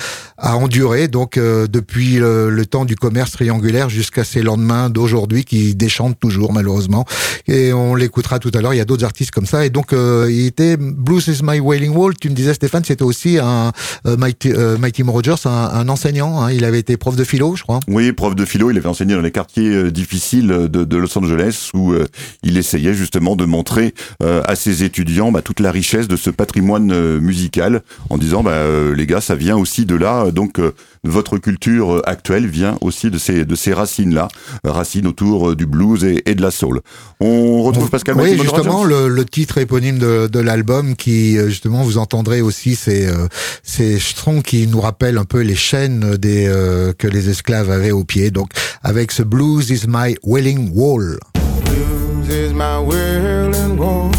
a 0.41 0.57
enduré 0.57 1.07
donc 1.07 1.37
euh, 1.37 1.67
depuis 1.67 2.15
le, 2.15 2.49
le 2.49 2.65
temps 2.65 2.83
du 2.83 2.95
commerce 2.95 3.31
triangulaire 3.31 3.89
jusqu'à 3.89 4.23
ces 4.23 4.41
lendemains 4.41 4.89
d'aujourd'hui 4.89 5.45
qui 5.45 5.75
déchantent 5.75 6.19
toujours 6.19 6.51
malheureusement. 6.51 7.05
Et 7.47 7.71
on 7.73 7.95
l'écoutera 7.95 8.39
tout 8.39 8.51
à 8.53 8.61
l'heure 8.61 8.73
il 8.73 8.77
y 8.77 8.81
a 8.81 8.85
d'autres 8.85 9.05
artistes 9.05 9.31
comme 9.31 9.45
ça. 9.45 9.65
Et 9.65 9.69
donc 9.69 9.93
euh, 9.93 10.27
il 10.29 10.45
était 10.45 10.75
Blues 10.77 11.27
is 11.27 11.39
my 11.43 11.59
wailing 11.59 11.95
wall 11.95 12.13
tu 12.19 12.29
me 12.29 12.35
disais 12.35 12.53
Stéphane 12.53 12.83
c'était 12.83 13.03
aussi 13.03 13.37
un 13.37 13.71
euh, 14.07 14.17
Mighty, 14.17 14.51
euh, 14.51 14.77
Mighty 14.77 15.03
Rogers 15.03 15.35
un, 15.45 15.49
un 15.49 15.89
enseignant 15.89 16.41
hein, 16.41 16.51
il 16.51 16.65
avait 16.65 16.79
été 16.79 16.97
prof 16.97 17.15
de 17.15 17.23
philo 17.23 17.55
je 17.55 17.63
crois. 17.63 17.79
Oui, 17.87 18.11
prof 18.11 18.35
de 18.35 18.45
philo, 18.45 18.71
il 18.71 18.77
avait 18.77 18.87
enseigné 18.87 19.13
dans 19.13 19.21
les 19.21 19.31
quartiers 19.31 19.69
euh, 19.69 19.91
difficiles 19.91 20.47
de, 20.47 20.83
de 20.83 20.97
Los 20.97 21.17
Angeles 21.17 21.69
où 21.73 21.93
euh, 21.93 22.07
il 22.43 22.57
essayait 22.57 22.93
justement 22.93 23.35
de 23.35 23.45
montrer 23.45 23.93
à 24.21 24.55
ses 24.55 24.83
étudiants 24.83 25.31
bah, 25.31 25.41
toute 25.41 25.59
la 25.59 25.71
richesse 25.71 26.07
de 26.07 26.15
ce 26.15 26.29
patrimoine 26.29 27.19
musical 27.19 27.81
en 28.09 28.17
disant 28.17 28.43
bah, 28.43 28.63
les 28.95 29.05
gars 29.05 29.21
ça 29.21 29.35
vient 29.35 29.57
aussi 29.57 29.85
de 29.85 29.95
là 29.95 30.30
donc 30.31 30.59
euh, 30.59 30.73
votre 31.03 31.37
culture 31.37 31.93
euh, 31.95 32.09
actuelle 32.09 32.47
vient 32.47 32.77
aussi 32.81 33.09
de 33.09 33.17
ces 33.17 33.45
de 33.45 33.55
ces 33.55 33.73
racines 33.73 34.13
là 34.13 34.27
racines 34.63 35.07
autour 35.07 35.51
euh, 35.51 35.55
du 35.55 35.65
blues 35.65 36.03
et, 36.03 36.21
et 36.25 36.35
de 36.35 36.41
la 36.41 36.51
soul. 36.51 36.81
On 37.19 37.61
retrouve 37.63 37.89
Pascal 37.89 38.15
Oui, 38.17 38.37
justement, 38.41 38.83
le, 38.83 39.07
le 39.07 39.25
titre 39.25 39.57
éponyme 39.57 39.99
de, 39.99 40.27
de 40.27 40.39
l'album 40.39 40.95
qui, 40.95 41.37
euh, 41.37 41.49
justement, 41.49 41.83
vous 41.83 41.97
entendrez 41.97 42.41
aussi 42.41 42.75
ces, 42.75 43.07
euh, 43.07 43.27
ces 43.63 43.99
sons 43.99 44.41
qui 44.41 44.67
nous 44.67 44.81
rappellent 44.81 45.17
un 45.17 45.25
peu 45.25 45.41
les 45.41 45.55
chaînes 45.55 46.15
des, 46.17 46.47
euh, 46.47 46.93
que 46.97 47.07
les 47.07 47.29
esclaves 47.29 47.69
avaient 47.69 47.91
aux 47.91 48.03
pieds. 48.03 48.31
Donc, 48.31 48.49
avec 48.83 49.11
ce 49.11 49.23
Blues 49.23 49.69
is 49.69 49.85
my 49.87 50.15
wailing 50.23 50.71
wall. 50.73 51.17
Blues 51.65 52.29
is 52.29 52.53
my 52.53 52.77
wailing 52.85 53.77
wall. 53.77 54.11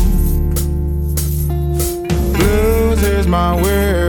Blues 2.32 3.02
is 3.02 3.26
my 3.26 3.54
wailing 3.62 4.01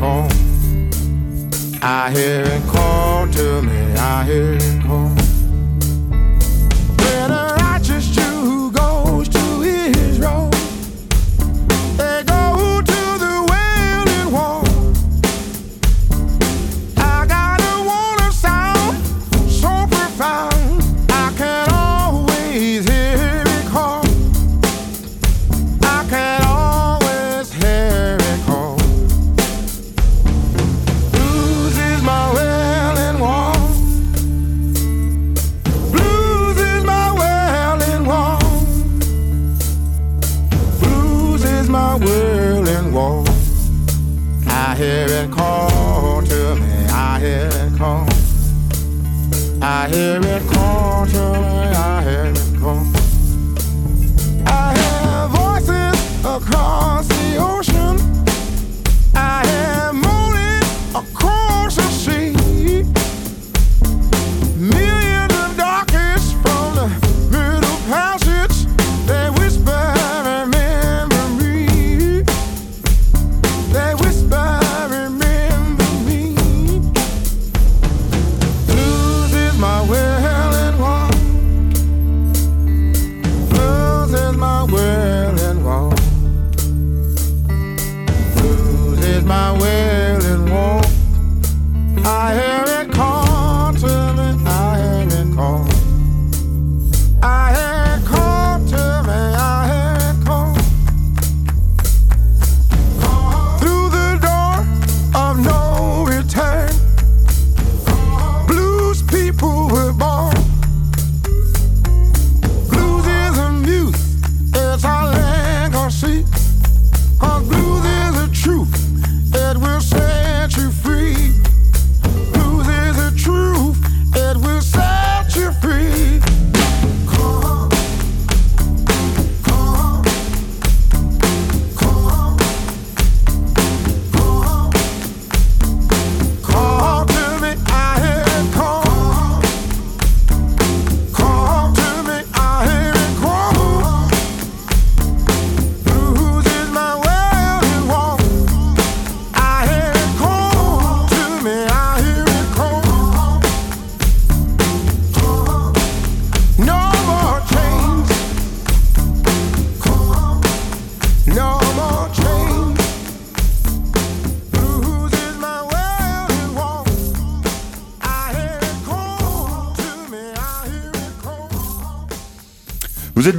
call. 0.00 0.28
I 1.82 2.10
hear 2.10 2.42
it 2.42 2.62
call 2.68 3.28
to 3.28 3.62
me. 3.62 3.94
I 3.96 4.24
hear 4.24 4.54
it 4.54 4.82
call. 4.82 5.19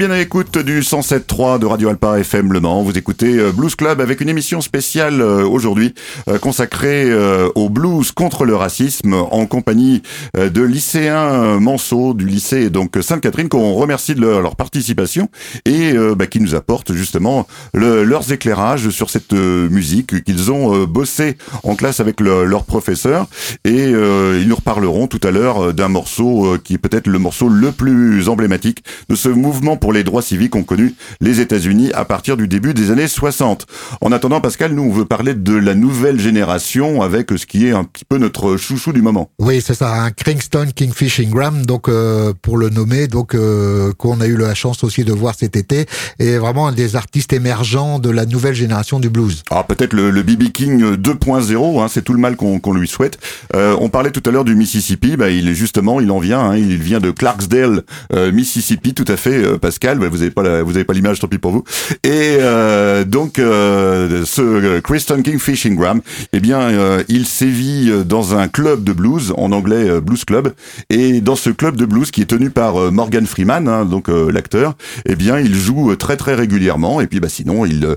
Bien 0.01 0.09
à 0.09 0.17
l'écoute 0.17 0.50
du 0.63 0.81
107.3 0.81 1.59
de 1.59 1.65
Radio 1.65 1.89
Alpa 1.89 2.19
FM 2.19 2.53
Le 2.53 2.59
Mans. 2.59 2.83
Vous 2.83 2.97
écoutez 2.97 3.37
euh, 3.37 3.51
Blues 3.51 3.75
Club 3.75 3.99
avec 4.01 4.21
une 4.21 4.29
émission 4.29 4.61
spéciale 4.61 5.21
euh, 5.21 5.43
aujourd'hui 5.45 5.93
euh, 6.27 6.37
consacrée 6.37 7.09
au 7.55 7.69
blues 7.69 8.11
contre 8.11 8.45
le 8.45 8.55
racisme 8.55 9.13
en 9.13 9.45
compagnie 9.45 10.01
de 10.37 10.61
lycéens 10.61 11.59
Manceau 11.59 12.13
du 12.13 12.25
lycée 12.25 12.69
donc 12.69 12.97
Sainte-Catherine 13.01 13.49
qu'on 13.49 13.73
remercie 13.73 14.13
de 14.15 14.21
leur, 14.21 14.41
leur 14.41 14.55
participation 14.55 15.29
et 15.65 15.93
bah, 16.15 16.27
qui 16.27 16.39
nous 16.39 16.55
apportent 16.55 16.93
justement 16.93 17.47
le- 17.73 18.03
leurs 18.03 18.31
éclairages 18.31 18.89
sur 18.89 19.09
cette 19.09 19.33
musique 19.33 20.23
qu'ils 20.23 20.51
ont 20.51 20.85
bossé 20.85 21.37
en 21.63 21.75
classe 21.75 21.99
avec 21.99 22.19
le- 22.19 22.45
leurs 22.45 22.63
professeurs 22.65 23.27
et 23.65 23.89
ils 23.91 24.47
nous 24.47 24.55
reparleront 24.55 25.07
tout 25.07 25.21
à 25.23 25.31
l'heure 25.31 25.73
d'un 25.73 25.87
morceau 25.89 26.57
qui 26.63 26.75
est 26.75 26.79
peut-être 26.79 27.07
le 27.07 27.19
morceau 27.19 27.49
le 27.49 27.71
plus 27.71 28.29
emblématique 28.29 28.83
de 29.09 29.15
ce 29.15 29.29
mouvement 29.29 29.77
pour 29.77 29.93
les 29.93 30.03
droits 30.03 30.21
civiques 30.21 30.50
qu'ont 30.51 30.63
connu 30.63 30.93
les 31.19 31.39
États-Unis 31.39 31.91
à 31.93 32.05
partir 32.05 32.37
du 32.37 32.47
début 32.47 32.75
des 32.75 32.91
années 32.91 33.07
60. 33.07 33.65
En 34.01 34.11
attendant, 34.11 34.39
Pascal, 34.39 34.73
nous 34.73 34.83
on 34.83 34.91
veut 34.91 35.05
parler 35.05 35.33
de 35.33 35.55
la 35.55 35.73
nouvelle 35.73 36.19
génération 36.19 37.01
avec 37.01 37.31
ce 37.35 37.47
qui 37.47 37.65
est 37.65 37.71
un 37.71 37.83
petit 37.83 38.05
peu 38.05 38.19
notre 38.19 38.57
chouchou 38.57 38.93
du 38.93 39.01
moment. 39.01 39.31
Oui, 39.39 39.61
c'est 39.61 39.73
ça, 39.73 40.03
un 40.03 40.11
Kingston 40.11 40.67
Kingfish 40.75 41.19
Ingram, 41.19 41.65
donc 41.65 41.89
euh, 41.89 42.33
pour 42.39 42.57
le 42.57 42.69
nommer, 42.69 43.07
donc 43.07 43.33
euh, 43.33 43.91
qu'on 43.97 44.21
a 44.21 44.27
eu 44.27 44.37
la 44.37 44.53
chance 44.53 44.83
aussi 44.83 45.03
de 45.03 45.13
voir 45.13 45.33
cet 45.35 45.55
été, 45.55 45.87
et 46.19 46.37
vraiment 46.37 46.67
un 46.67 46.73
des 46.73 46.95
artistes 46.95 47.33
émergents 47.33 47.97
de 47.97 48.11
la 48.11 48.27
nouvelle 48.27 48.53
génération 48.53 48.99
du 48.99 49.09
blues. 49.09 49.41
Alors 49.49 49.65
peut-être 49.65 49.93
le, 49.93 50.11
le 50.11 50.21
BB 50.21 50.51
King 50.51 50.95
2.0, 50.95 51.81
hein, 51.81 51.87
c'est 51.89 52.03
tout 52.03 52.13
le 52.13 52.19
mal 52.19 52.35
qu'on 52.35 52.73
lui 52.73 52.87
souhaite. 52.87 53.17
Euh, 53.55 53.75
on 53.79 53.89
parlait 53.89 54.11
tout 54.11 54.23
à 54.27 54.31
l'heure 54.31 54.43
du 54.43 54.55
Mississippi, 54.55 55.17
bah, 55.17 55.29
il 55.29 55.47
est 55.47 55.53
justement, 55.53 55.99
il 55.99 56.11
en 56.11 56.19
vient, 56.19 56.39
hein, 56.39 56.57
il 56.57 56.77
vient 56.77 56.99
de 56.99 57.11
Clarksdale, 57.11 57.83
euh, 58.13 58.31
Mississippi, 58.31 58.93
tout 58.93 59.05
à 59.07 59.17
fait, 59.17 59.43
euh, 59.43 59.57
Pascal. 59.57 59.99
Bah, 59.99 60.07
vous 60.09 60.21
avez 60.21 60.30
pas, 60.31 60.43
la- 60.43 60.63
vous 60.63 60.75
avez 60.75 60.83
pas 60.83 60.93
l'image, 60.93 61.19
tant 61.19 61.27
pis 61.27 61.37
pour 61.37 61.51
vous. 61.51 61.63
Et 62.03 62.37
euh, 62.39 63.03
donc 63.03 63.39
euh, 63.39 64.23
ce 64.25 64.79
Kristen 64.79 65.23
Kingfish 65.23 65.65
Ingram, 65.65 66.01
eh 66.33 66.39
bien, 66.39 66.59
euh, 66.61 67.03
il 67.07 67.25
sévit 67.25 67.91
dans 68.05 68.35
un 68.35 68.47
club 68.47 68.83
de 68.83 68.93
blues, 68.93 69.33
en 69.37 69.51
anglais 69.51 69.99
Blues 70.01 70.25
Club, 70.25 70.53
et 70.89 71.21
dans 71.21 71.35
ce 71.35 71.49
club 71.49 71.75
de 71.75 71.85
blues 71.85 72.11
qui 72.11 72.21
est 72.21 72.25
tenu 72.25 72.49
par 72.49 72.91
Morgan 72.91 73.25
Freeman, 73.25 73.67
hein, 73.67 73.85
donc 73.85 74.07
l'acteur, 74.07 74.75
eh 75.05 75.15
bien, 75.15 75.39
il 75.39 75.55
joue 75.55 75.95
très 75.95 76.17
très 76.17 76.35
régulièrement, 76.35 77.01
et 77.01 77.07
puis 77.07 77.19
bah 77.19 77.29
sinon, 77.29 77.65
il 77.65 77.95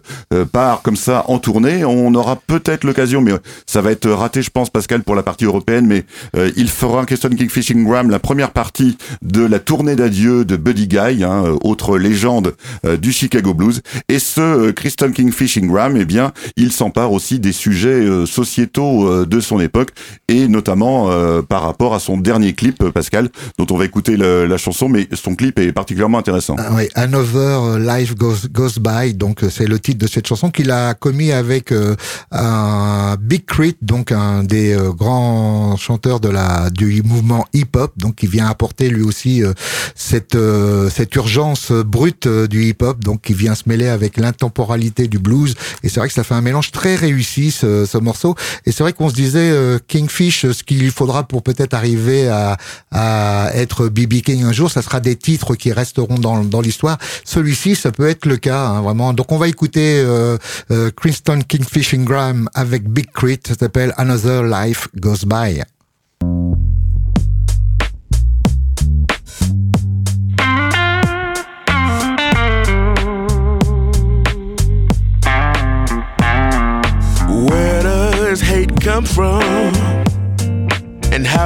part 0.52 0.82
comme 0.82 0.96
ça 0.96 1.24
en 1.28 1.38
tournée. 1.38 1.84
On 1.84 2.14
aura 2.14 2.36
peut-être 2.36 2.84
l'occasion, 2.84 3.20
mais 3.20 3.32
ça 3.66 3.80
va 3.80 3.90
être 3.92 4.08
raté, 4.10 4.42
je 4.42 4.50
pense, 4.50 4.70
Pascal, 4.70 5.02
pour 5.02 5.14
la 5.14 5.22
partie 5.22 5.44
européenne, 5.44 5.86
mais 5.86 6.04
euh, 6.36 6.50
il 6.56 6.68
fera 6.68 7.04
Kristen 7.06 7.34
Kingfish 7.34 7.70
Ingram 7.70 8.10
la 8.10 8.18
première 8.18 8.50
partie 8.50 8.96
de 9.22 9.44
la 9.44 9.58
tournée 9.58 9.96
d'adieu 9.96 10.44
de 10.44 10.56
Buddy 10.56 10.88
Guy, 10.88 11.24
hein, 11.24 11.44
autre 11.62 11.98
légende 11.98 12.23
euh, 12.28 12.96
du 12.96 13.12
Chicago 13.12 13.54
Blues. 13.54 13.80
Et 14.08 14.18
ce 14.18 14.40
euh, 14.40 14.72
Kristen 14.72 15.12
Kingfish 15.12 15.58
Ingram, 15.58 15.96
eh 15.96 16.04
bien, 16.04 16.32
il 16.56 16.72
s'empare 16.72 17.12
aussi 17.12 17.38
des 17.38 17.52
sujets 17.52 17.88
euh, 17.88 18.26
sociétaux 18.26 19.06
euh, 19.08 19.26
de 19.26 19.40
son 19.40 19.60
époque, 19.60 19.90
et 20.28 20.48
notamment 20.48 21.10
euh, 21.10 21.42
par 21.42 21.62
rapport 21.62 21.94
à 21.94 22.00
son 22.00 22.16
dernier 22.16 22.52
clip, 22.54 22.82
Pascal, 22.90 23.28
dont 23.58 23.66
on 23.70 23.76
va 23.76 23.84
écouter 23.84 24.16
le- 24.16 24.46
la 24.46 24.56
chanson, 24.58 24.88
mais 24.88 25.08
son 25.12 25.34
clip 25.34 25.58
est 25.58 25.72
particulièrement 25.72 26.18
intéressant. 26.18 26.56
Ah 26.58 26.70
oui, 26.74 26.88
Another 26.94 27.78
Life 27.78 28.14
Goes, 28.14 28.48
Goes 28.52 28.78
By, 28.80 29.14
donc 29.14 29.40
c'est 29.50 29.66
le 29.66 29.78
titre 29.78 29.98
de 29.98 30.06
cette 30.10 30.26
chanson 30.26 30.50
qu'il 30.50 30.70
a 30.70 30.94
commis 30.94 31.32
avec 31.32 31.72
un 32.30 33.16
Big 33.20 33.44
Crit, 33.44 33.76
donc 33.82 34.12
un 34.12 34.44
des 34.44 34.76
grands 34.96 35.76
chanteurs 35.76 36.20
de 36.20 36.28
la 36.28 36.70
du 36.70 37.02
mouvement 37.02 37.46
hip-hop, 37.52 37.92
donc 37.96 38.16
qui 38.16 38.26
vient 38.26 38.46
apporter 38.46 38.88
lui 38.88 39.02
aussi 39.02 39.42
cette 39.94 40.36
cette 40.90 41.14
urgence 41.16 41.72
brute 41.72 42.13
euh, 42.26 42.46
du 42.46 42.64
hip-hop, 42.64 43.02
donc 43.02 43.22
qui 43.22 43.34
vient 43.34 43.54
se 43.54 43.64
mêler 43.66 43.88
avec 43.88 44.16
l'intemporalité 44.16 45.08
du 45.08 45.18
blues. 45.18 45.54
Et 45.82 45.88
c'est 45.88 46.00
vrai 46.00 46.08
que 46.08 46.14
ça 46.14 46.24
fait 46.24 46.34
un 46.34 46.40
mélange 46.40 46.70
très 46.70 46.94
réussi 46.94 47.50
ce, 47.50 47.86
ce 47.86 47.98
morceau. 47.98 48.34
Et 48.66 48.72
c'est 48.72 48.82
vrai 48.82 48.92
qu'on 48.92 49.08
se 49.08 49.14
disait 49.14 49.50
euh, 49.50 49.78
Kingfish, 49.88 50.50
ce 50.50 50.62
qu'il 50.62 50.90
faudra 50.90 51.26
pour 51.26 51.42
peut-être 51.42 51.74
arriver 51.74 52.28
à, 52.28 52.56
à 52.90 53.50
être 53.54 53.88
BB 53.88 54.22
King 54.22 54.44
un 54.44 54.52
jour, 54.52 54.70
ça 54.70 54.82
sera 54.82 55.00
des 55.00 55.16
titres 55.16 55.54
qui 55.54 55.72
resteront 55.72 56.18
dans, 56.18 56.44
dans 56.44 56.60
l'histoire. 56.60 56.98
Celui-ci, 57.24 57.76
ça 57.76 57.92
peut 57.92 58.08
être 58.08 58.26
le 58.26 58.36
cas, 58.36 58.66
hein, 58.66 58.82
vraiment. 58.82 59.12
Donc 59.12 59.32
on 59.32 59.38
va 59.38 59.48
écouter 59.48 60.02
euh, 60.04 60.38
euh, 60.70 60.90
Kristen 60.90 61.44
Kingfish 61.44 61.94
Ingram 61.94 62.48
avec 62.54 62.88
Big 62.88 63.10
Crit, 63.12 63.40
ça 63.46 63.54
s'appelle 63.54 63.92
Another 63.96 64.42
Life 64.42 64.88
Goes 64.96 65.26
By. 65.26 65.62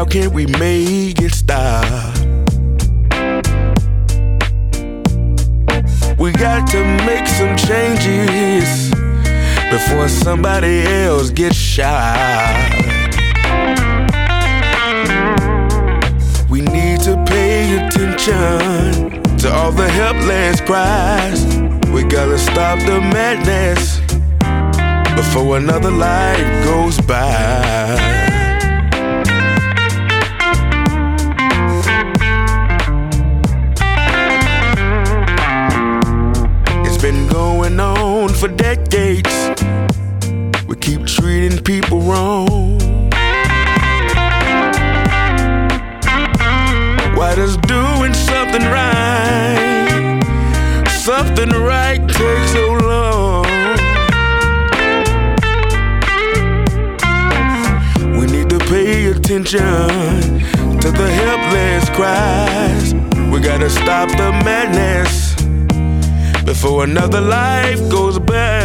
Can 0.08 0.32
we 0.32 0.46
make 0.46 1.20
it 1.20 1.32
stop? 1.32 1.84
We 6.18 6.32
got 6.32 6.68
to 6.70 6.82
make 7.04 7.26
some 7.26 7.54
changes 7.56 8.90
before 9.70 10.08
somebody 10.08 10.82
else 10.82 11.30
gets 11.30 11.56
shot. 11.56 12.72
We 16.48 16.62
need 16.62 17.00
to 17.00 17.22
pay 17.26 17.76
attention 17.76 19.22
to 19.38 19.52
all 19.52 19.72
the 19.72 19.88
helpless 19.88 20.60
cries. 20.62 21.44
We 21.92 22.04
gotta 22.04 22.38
stop 22.38 22.78
the 22.80 23.00
madness 23.00 24.00
before 25.14 25.58
another 25.58 25.90
life 25.90 26.64
goes 26.64 26.98
by. 27.02 28.07
For 38.38 38.46
decades. 38.46 39.50
We 40.68 40.76
keep 40.76 41.06
treating 41.06 41.58
people 41.64 42.00
wrong. 42.02 42.78
Why 47.16 47.34
does 47.34 47.56
doing 47.56 48.14
something 48.14 48.62
right, 48.62 50.20
something 50.88 51.50
right 51.50 52.00
take 52.08 52.48
so 52.48 52.74
long? 52.90 53.44
We 58.18 58.26
need 58.26 58.48
to 58.50 58.58
pay 58.70 59.06
attention 59.06 59.88
to 60.78 60.90
the 60.92 61.10
helpless 61.22 61.90
cries. 61.90 62.94
We 63.32 63.40
gotta 63.40 63.68
stop 63.68 64.10
the 64.10 64.30
madness 64.44 65.27
before 66.60 66.82
another 66.82 67.20
life 67.20 67.88
goes 67.88 68.18
by. 68.18 68.57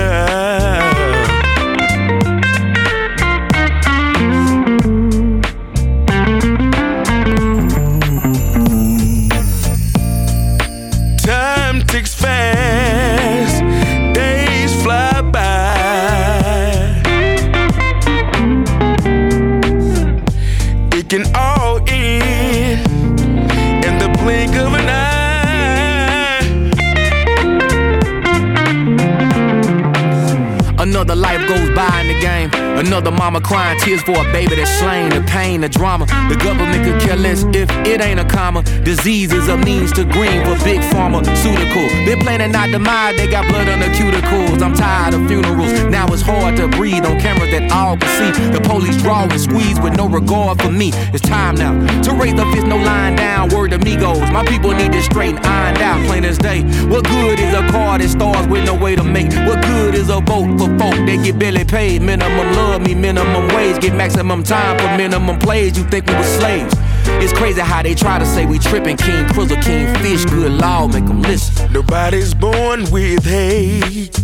Another 31.03 31.19
life 31.19 31.47
goes 31.49 31.69
by 31.75 31.99
in 31.99 32.07
the 32.07 32.21
game. 32.21 32.49
Another 32.79 33.11
mama 33.11 33.41
crying 33.41 33.77
tears 33.81 34.01
for 34.03 34.13
a 34.13 34.23
baby 34.31 34.55
that's 34.55 34.71
slain. 34.79 35.09
The 35.09 35.19
pain, 35.27 35.59
the 35.59 35.67
drama. 35.67 36.05
The 36.29 36.39
government 36.41 36.85
could 36.85 37.01
care 37.01 37.17
less 37.17 37.43
if 37.51 37.69
it 37.85 37.99
ain't 37.99 38.21
a 38.21 38.23
comma. 38.23 38.63
Disease 38.85 39.33
is 39.33 39.49
a 39.49 39.57
means 39.57 39.91
to 39.99 40.05
green 40.05 40.39
for 40.45 40.55
big 40.63 40.81
pharmaceutical. 40.93 41.83
They're 42.07 42.15
planning 42.23 42.55
our 42.55 42.69
demise. 42.69 43.17
They 43.17 43.27
got 43.27 43.49
blood 43.49 43.67
on 43.67 43.81
the 43.81 43.87
cuticles. 43.87 44.61
I'm 44.61 44.73
tired 44.73 45.13
of 45.13 45.27
funerals. 45.27 45.73
Now 45.91 46.07
it's 46.07 46.21
hard 46.21 46.55
to 46.55 46.69
breathe 46.69 47.05
on 47.05 47.19
cameras 47.19 47.51
that 47.51 47.69
all 47.73 47.97
can 47.97 48.07
see. 48.15 48.51
The 48.51 48.61
police 48.61 48.95
draw 49.01 49.23
and 49.23 49.41
squeeze 49.41 49.81
with 49.81 49.97
no 49.97 50.07
regard 50.07 50.61
for 50.61 50.71
me. 50.71 50.91
It's 51.11 51.27
time 51.27 51.55
now 51.55 51.73
to 52.03 52.13
raise 52.13 52.35
the 52.35 52.45
fist, 52.53 52.65
no 52.65 52.77
lying 52.77 53.17
down. 53.17 53.49
Word 53.49 53.71
to 53.71 53.77
me 53.79 53.97
goes. 53.97 54.21
My 54.31 54.45
people 54.45 54.71
need 54.71 54.93
this 54.93 55.03
straight 55.03 55.35
and 55.35 55.45
ironed 55.45 55.79
out, 55.79 56.05
plain 56.07 56.23
as 56.23 56.37
day. 56.37 56.61
What 56.87 57.03
good 57.03 57.41
is 57.41 57.53
a 57.53 57.67
car 57.71 57.99
that 57.99 58.07
stars 58.07 58.47
with 58.47 58.63
no 58.63 58.73
way 58.73 58.95
to 58.95 59.03
make? 59.03 59.33
What 59.45 59.61
good 59.65 59.95
is 59.95 60.07
a 60.07 60.21
vote 60.21 60.57
for 60.57 60.69
that 61.05 61.21
get 61.23 61.39
barely 61.39 61.65
paid? 61.65 62.01
Minimum 62.01 62.53
love 62.53 62.81
me 62.81 62.95
minimum 62.95 63.47
wage, 63.55 63.81
get 63.81 63.95
maximum 63.95 64.43
time 64.43 64.77
for 64.79 64.97
minimum 64.97 65.39
plays. 65.39 65.77
You 65.77 65.83
think 65.83 66.07
we 66.07 66.15
were 66.15 66.23
slaves? 66.23 66.73
It's 67.21 67.33
crazy 67.33 67.61
how 67.61 67.83
they 67.83 67.95
try 67.95 68.19
to 68.19 68.25
say 68.25 68.45
we 68.45 68.59
tripping. 68.59 68.97
King 68.97 69.25
Krizzle, 69.25 69.61
King 69.61 69.93
Fish, 70.01 70.25
good 70.25 70.51
law, 70.51 70.87
make 70.87 71.05
them 71.05 71.21
listen. 71.21 71.71
Nobody's 71.71 72.33
born 72.33 72.89
with 72.91 73.25
hate. 73.25 74.15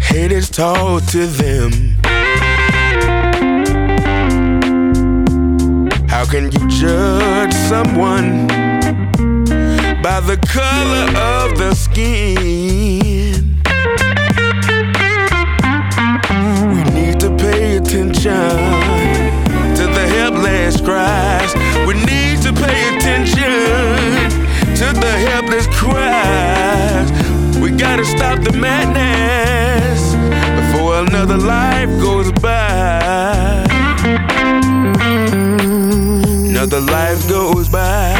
Hate 0.00 0.32
is 0.32 0.50
taught 0.50 1.02
to 1.08 1.26
them. 1.26 1.70
How 6.08 6.24
can 6.24 6.50
you 6.50 6.68
judge 6.68 7.52
someone 7.52 8.48
by 10.02 10.20
the 10.20 10.38
color 10.48 11.06
of 11.16 11.58
the 11.58 11.74
skin? 11.74 13.37
Attention 18.18 19.76
to 19.76 19.86
the 19.86 20.06
helpless 20.08 20.80
cries. 20.80 21.54
We 21.86 21.94
need 21.94 22.42
to 22.42 22.52
pay 22.52 22.96
attention 22.96 24.30
to 24.76 24.92
the 24.92 25.12
helpless 25.28 25.66
cries. 25.68 27.10
We 27.60 27.70
gotta 27.70 28.04
stop 28.04 28.40
the 28.40 28.52
madness 28.52 30.14
before 30.60 31.00
another 31.06 31.36
life 31.36 31.88
goes 32.00 32.32
by. 32.32 33.64
Another 36.48 36.80
life 36.80 37.28
goes 37.28 37.68
by. 37.68 38.17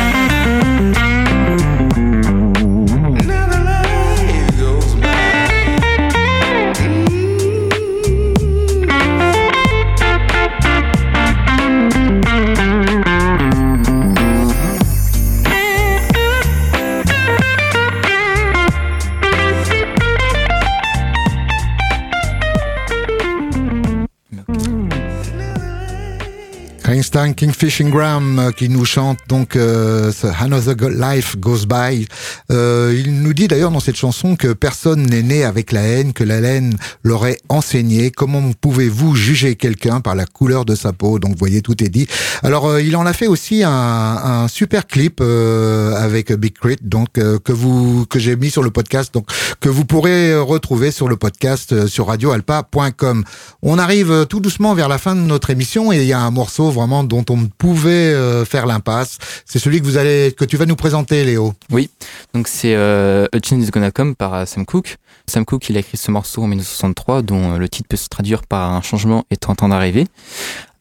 Kingfishing 27.34 27.90
Graham 27.90 28.38
euh, 28.38 28.50
qui 28.50 28.68
nous 28.68 28.84
chante 28.84 29.18
donc 29.28 29.56
euh, 29.56 30.12
Another 30.40 30.76
Life 30.90 31.36
Goes 31.38 31.66
By. 31.66 32.06
Euh, 32.50 32.94
il 32.96 33.22
nous 33.22 33.34
dit 33.34 33.48
d'ailleurs 33.48 33.70
dans 33.70 33.80
cette 33.80 33.96
chanson 33.96 34.36
que 34.36 34.52
personne 34.52 35.02
n'est 35.02 35.22
né 35.22 35.44
avec 35.44 35.72
la 35.72 35.82
haine, 35.82 36.12
que 36.12 36.24
la 36.24 36.36
haine 36.36 36.76
l'aurait 37.02 37.38
enseigné. 37.48 38.10
Comment 38.10 38.52
pouvez-vous 38.60 39.14
juger 39.14 39.56
quelqu'un 39.56 40.00
par 40.00 40.14
la 40.14 40.26
couleur 40.26 40.64
de 40.64 40.74
sa 40.74 40.92
peau? 40.92 41.18
Donc 41.18 41.32
vous 41.32 41.38
voyez, 41.38 41.62
tout 41.62 41.82
est 41.82 41.88
dit. 41.88 42.06
Alors 42.42 42.66
euh, 42.66 42.82
il 42.82 42.96
en 42.96 43.06
a 43.06 43.12
fait 43.12 43.26
aussi 43.26 43.62
un, 43.64 43.70
un 43.70 44.48
super 44.48 44.86
clip 44.86 45.18
euh, 45.20 45.94
avec 45.96 46.32
Big 46.32 46.54
Crit, 46.54 46.76
donc 46.82 47.18
euh, 47.18 47.38
que 47.38 47.52
vous 47.52 48.06
que 48.06 48.18
j'ai 48.18 48.36
mis 48.36 48.50
sur 48.50 48.62
le 48.62 48.70
podcast, 48.70 49.12
donc 49.12 49.26
que 49.60 49.68
vous 49.68 49.84
pourrez 49.84 50.36
retrouver 50.38 50.90
sur 50.90 51.08
le 51.08 51.16
podcast 51.16 51.86
sur 51.86 52.06
radioalpa.com. 52.06 53.24
On 53.62 53.78
arrive 53.78 54.26
tout 54.28 54.40
doucement 54.40 54.74
vers 54.74 54.88
la 54.88 54.98
fin 54.98 55.14
de 55.14 55.20
notre 55.20 55.50
émission 55.50 55.92
et 55.92 55.96
il 55.96 56.04
y 56.04 56.12
a 56.12 56.20
un 56.20 56.30
morceau 56.30 56.70
vraiment 56.70 57.04
dont 57.04 57.17
on 57.30 57.36
ne 57.36 57.46
pouvait 57.46 57.90
euh, 57.90 58.44
faire 58.44 58.66
l'impasse. 58.66 59.18
C'est 59.44 59.58
celui 59.58 59.80
que 59.80 59.84
vous 59.84 59.96
allez 59.96 60.34
que 60.36 60.44
tu 60.44 60.56
vas 60.56 60.66
nous 60.66 60.76
présenter, 60.76 61.24
Léo. 61.24 61.54
Oui, 61.70 61.90
donc 62.34 62.48
c'est 62.48 62.74
euh, 62.74 63.26
A 63.32 63.38
Change 63.44 63.62
is 63.62 63.70
Gonna 63.70 63.90
Come 63.90 64.14
par 64.14 64.34
euh, 64.34 64.44
Sam 64.46 64.64
Cooke. 64.64 64.96
Sam 65.26 65.44
Cooke, 65.44 65.68
il 65.68 65.76
a 65.76 65.80
écrit 65.80 65.96
ce 65.96 66.10
morceau 66.10 66.42
en 66.42 66.46
1963, 66.46 67.22
dont 67.22 67.52
euh, 67.52 67.58
le 67.58 67.68
titre 67.68 67.88
peut 67.88 67.96
se 67.96 68.08
traduire 68.08 68.42
par 68.46 68.72
un 68.72 68.82
changement 68.82 69.24
est 69.30 69.48
en 69.48 69.54
train 69.54 69.68
d'arriver. 69.68 70.06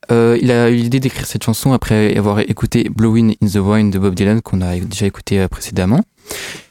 Il 0.10 0.52
a 0.52 0.70
eu 0.70 0.76
l'idée 0.76 1.02
d'écrire 1.02 1.26
cette 1.26 1.44
chanson 1.44 1.74
après 1.74 2.16
avoir 2.16 2.40
écouté 2.40 2.88
Blowing 2.90 3.36
in 3.44 3.48
the 3.48 3.56
Wind 3.58 3.92
de 3.92 4.00
Bob 4.00 4.16
Dylan, 4.16 4.42
qu'on 4.42 4.62
a 4.62 4.78
déjà 4.78 5.06
écouté 5.06 5.46
précédemment. 5.50 6.00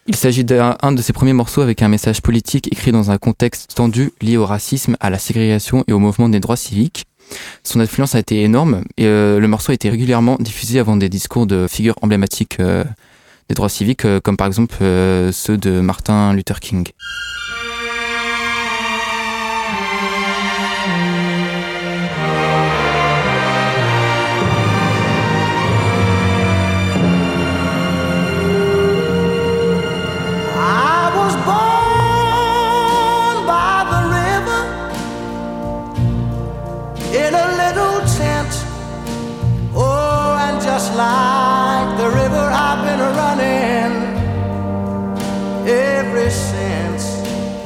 Il 0.06 0.16
s'agit 0.16 0.42
d'un 0.42 0.78
un 0.80 0.92
de 0.92 1.02
ses 1.02 1.12
premiers 1.12 1.34
morceaux 1.34 1.60
avec 1.60 1.82
un 1.82 1.88
message 1.88 2.22
politique 2.22 2.72
écrit 2.72 2.92
dans 2.92 3.10
un 3.10 3.18
contexte 3.18 3.74
tendu 3.74 4.12
lié 4.22 4.38
au 4.38 4.46
racisme, 4.46 4.96
à 5.00 5.10
la 5.10 5.18
ségrégation 5.18 5.84
et 5.86 5.92
au 5.92 5.98
mouvement 5.98 6.30
des 6.30 6.40
droits 6.40 6.56
civiques. 6.56 7.04
Son 7.64 7.80
influence 7.80 8.14
a 8.14 8.18
été 8.18 8.42
énorme 8.42 8.82
et 8.96 9.06
euh, 9.06 9.40
le 9.40 9.48
morceau 9.48 9.72
a 9.72 9.74
été 9.74 9.90
régulièrement 9.90 10.36
diffusé 10.38 10.78
avant 10.78 10.96
des 10.96 11.08
discours 11.08 11.46
de 11.46 11.66
figures 11.68 11.96
emblématiques 12.02 12.60
euh, 12.60 12.84
des 13.48 13.54
droits 13.54 13.68
civiques, 13.68 14.04
euh, 14.04 14.20
comme 14.20 14.36
par 14.36 14.46
exemple 14.46 14.76
ceux 14.80 15.56
de 15.56 15.80
Martin 15.80 16.32
Luther 16.32 16.60
King. 16.60 16.86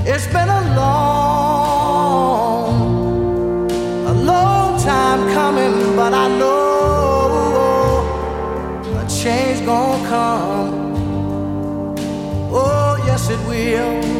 It's 0.06 0.26
been 0.26 0.48
a 0.48 0.74
long, 0.76 2.00
a 4.06 4.14
long 4.14 4.80
time 4.80 5.28
coming, 5.34 5.94
but 5.94 6.14
I 6.14 6.26
know 6.38 8.00
a 8.98 9.06
change 9.08 9.64
gonna 9.66 10.08
come. 10.08 10.96
Oh, 12.52 12.96
yes, 13.06 13.28
it 13.30 13.38
will. 13.46 14.19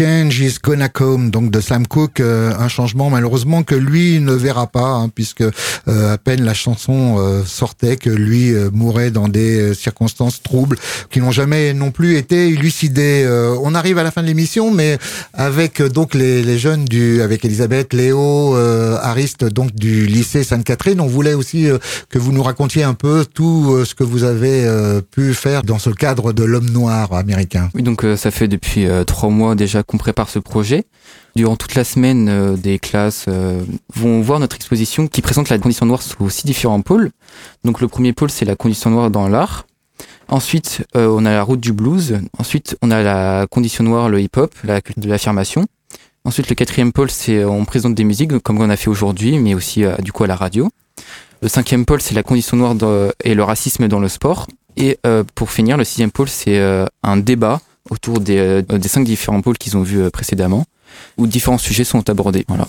Change 0.00 0.40
is 0.40 0.56
gonna 0.62 0.88
donc 1.30 1.50
de 1.50 1.60
Sam 1.60 1.86
Cooke, 1.86 2.20
euh, 2.20 2.52
un 2.58 2.68
changement 2.68 3.10
malheureusement 3.10 3.62
que 3.62 3.74
lui 3.74 4.18
ne 4.20 4.32
verra 4.32 4.66
pas, 4.66 4.92
hein, 4.94 5.10
puisque 5.14 5.42
euh, 5.42 6.14
à 6.14 6.16
peine 6.16 6.42
la 6.42 6.54
chanson 6.54 7.16
euh, 7.18 7.42
sortait 7.44 7.96
que 7.96 8.08
lui 8.08 8.54
mourait 8.72 9.10
dans 9.10 9.28
des 9.28 9.74
circonstances 9.74 10.42
troubles 10.42 10.78
qui 11.10 11.20
n'ont 11.20 11.30
jamais 11.30 11.74
non 11.74 11.90
plus 11.90 12.16
été 12.16 12.48
élucidées. 12.48 13.26
On 13.62 13.74
arrive 13.74 13.98
à 13.98 14.02
la 14.02 14.10
fin 14.10 14.22
de 14.22 14.26
l'émission, 14.26 14.70
mais 14.70 14.98
avec 15.34 15.82
donc 15.82 16.14
les, 16.14 16.42
les 16.42 16.58
jeunes 16.58 16.86
du, 16.86 17.20
avec 17.20 17.44
Elisabeth, 17.44 17.92
Léo, 17.92 18.54
Ariste, 18.54 19.44
donc 19.44 19.74
du 19.74 20.06
lycée 20.06 20.44
Sainte-Catherine, 20.44 21.00
on 21.00 21.06
voulait 21.06 21.34
aussi 21.34 21.68
que 22.08 22.18
vous 22.18 22.32
nous 22.32 22.42
racontiez 22.42 22.84
un 22.84 22.94
peu 22.94 23.24
tout 23.26 23.84
ce 23.84 23.94
que 23.94 24.04
vous 24.04 24.24
avez 24.24 24.66
pu 25.10 25.34
faire 25.34 25.62
dans 25.62 25.78
ce 25.78 25.90
cadre 25.90 26.32
de 26.32 26.44
l'homme 26.44 26.70
noir 26.70 27.12
américain. 27.12 27.68
Oui, 27.74 27.82
donc 27.82 28.04
ça 28.16 28.30
fait 28.30 28.48
depuis 28.48 28.86
trois 29.06 29.30
mois 29.30 29.54
déjà 29.54 29.82
qu'on 29.90 29.98
prépare 29.98 30.28
ce 30.30 30.38
projet. 30.38 30.84
Durant 31.34 31.56
toute 31.56 31.74
la 31.74 31.82
semaine, 31.84 32.28
euh, 32.28 32.56
des 32.56 32.78
classes 32.78 33.26
euh, 33.28 33.60
vont 33.94 34.20
voir 34.20 34.38
notre 34.38 34.54
exposition 34.56 35.08
qui 35.08 35.20
présente 35.20 35.48
la 35.48 35.58
condition 35.58 35.84
noire 35.86 36.02
sous 36.02 36.30
six 36.30 36.46
différents 36.46 36.80
pôles. 36.80 37.10
Donc 37.64 37.80
le 37.80 37.88
premier 37.88 38.12
pôle, 38.12 38.30
c'est 38.30 38.44
la 38.44 38.54
condition 38.56 38.90
noire 38.90 39.10
dans 39.10 39.28
l'art. 39.28 39.66
Ensuite, 40.28 40.86
euh, 40.96 41.08
on 41.12 41.24
a 41.26 41.32
la 41.32 41.42
route 41.42 41.58
du 41.60 41.72
blues. 41.72 42.20
Ensuite, 42.38 42.76
on 42.82 42.90
a 42.92 43.02
la 43.02 43.46
condition 43.50 43.82
noire, 43.82 44.08
le 44.08 44.20
hip-hop, 44.20 44.54
la 44.62 44.80
culture 44.80 45.02
de 45.02 45.08
l'affirmation. 45.08 45.66
Ensuite, 46.24 46.48
le 46.48 46.54
quatrième 46.54 46.92
pôle, 46.92 47.10
c'est 47.10 47.38
euh, 47.38 47.48
on 47.48 47.64
présente 47.64 47.94
des 47.96 48.04
musiques 48.04 48.38
comme 48.38 48.60
on 48.60 48.70
a 48.70 48.76
fait 48.76 48.90
aujourd'hui, 48.90 49.38
mais 49.38 49.54
aussi 49.54 49.84
euh, 49.84 49.96
du 49.96 50.12
coup 50.12 50.22
à 50.22 50.28
la 50.28 50.36
radio. 50.36 50.70
Le 51.42 51.48
cinquième 51.48 51.84
pôle, 51.84 52.00
c'est 52.00 52.14
la 52.14 52.22
condition 52.22 52.56
noire 52.56 52.74
dans- 52.76 53.10
et 53.24 53.34
le 53.34 53.42
racisme 53.42 53.88
dans 53.88 53.98
le 53.98 54.08
sport. 54.08 54.46
Et 54.76 54.98
euh, 55.06 55.24
pour 55.34 55.50
finir, 55.50 55.76
le 55.76 55.84
sixième 55.84 56.10
pôle, 56.12 56.28
c'est 56.28 56.58
euh, 56.58 56.84
un 57.02 57.16
débat 57.16 57.60
autour 57.88 58.20
des, 58.20 58.38
euh, 58.38 58.62
des 58.62 58.88
cinq 58.88 59.04
différents 59.04 59.40
pôles 59.40 59.58
qu'ils 59.58 59.76
ont 59.76 59.82
vus 59.82 60.02
euh, 60.02 60.10
précédemment, 60.10 60.64
où 61.16 61.26
différents 61.26 61.58
sujets 61.58 61.84
sont 61.84 62.08
abordés. 62.10 62.44
Voilà. 62.48 62.66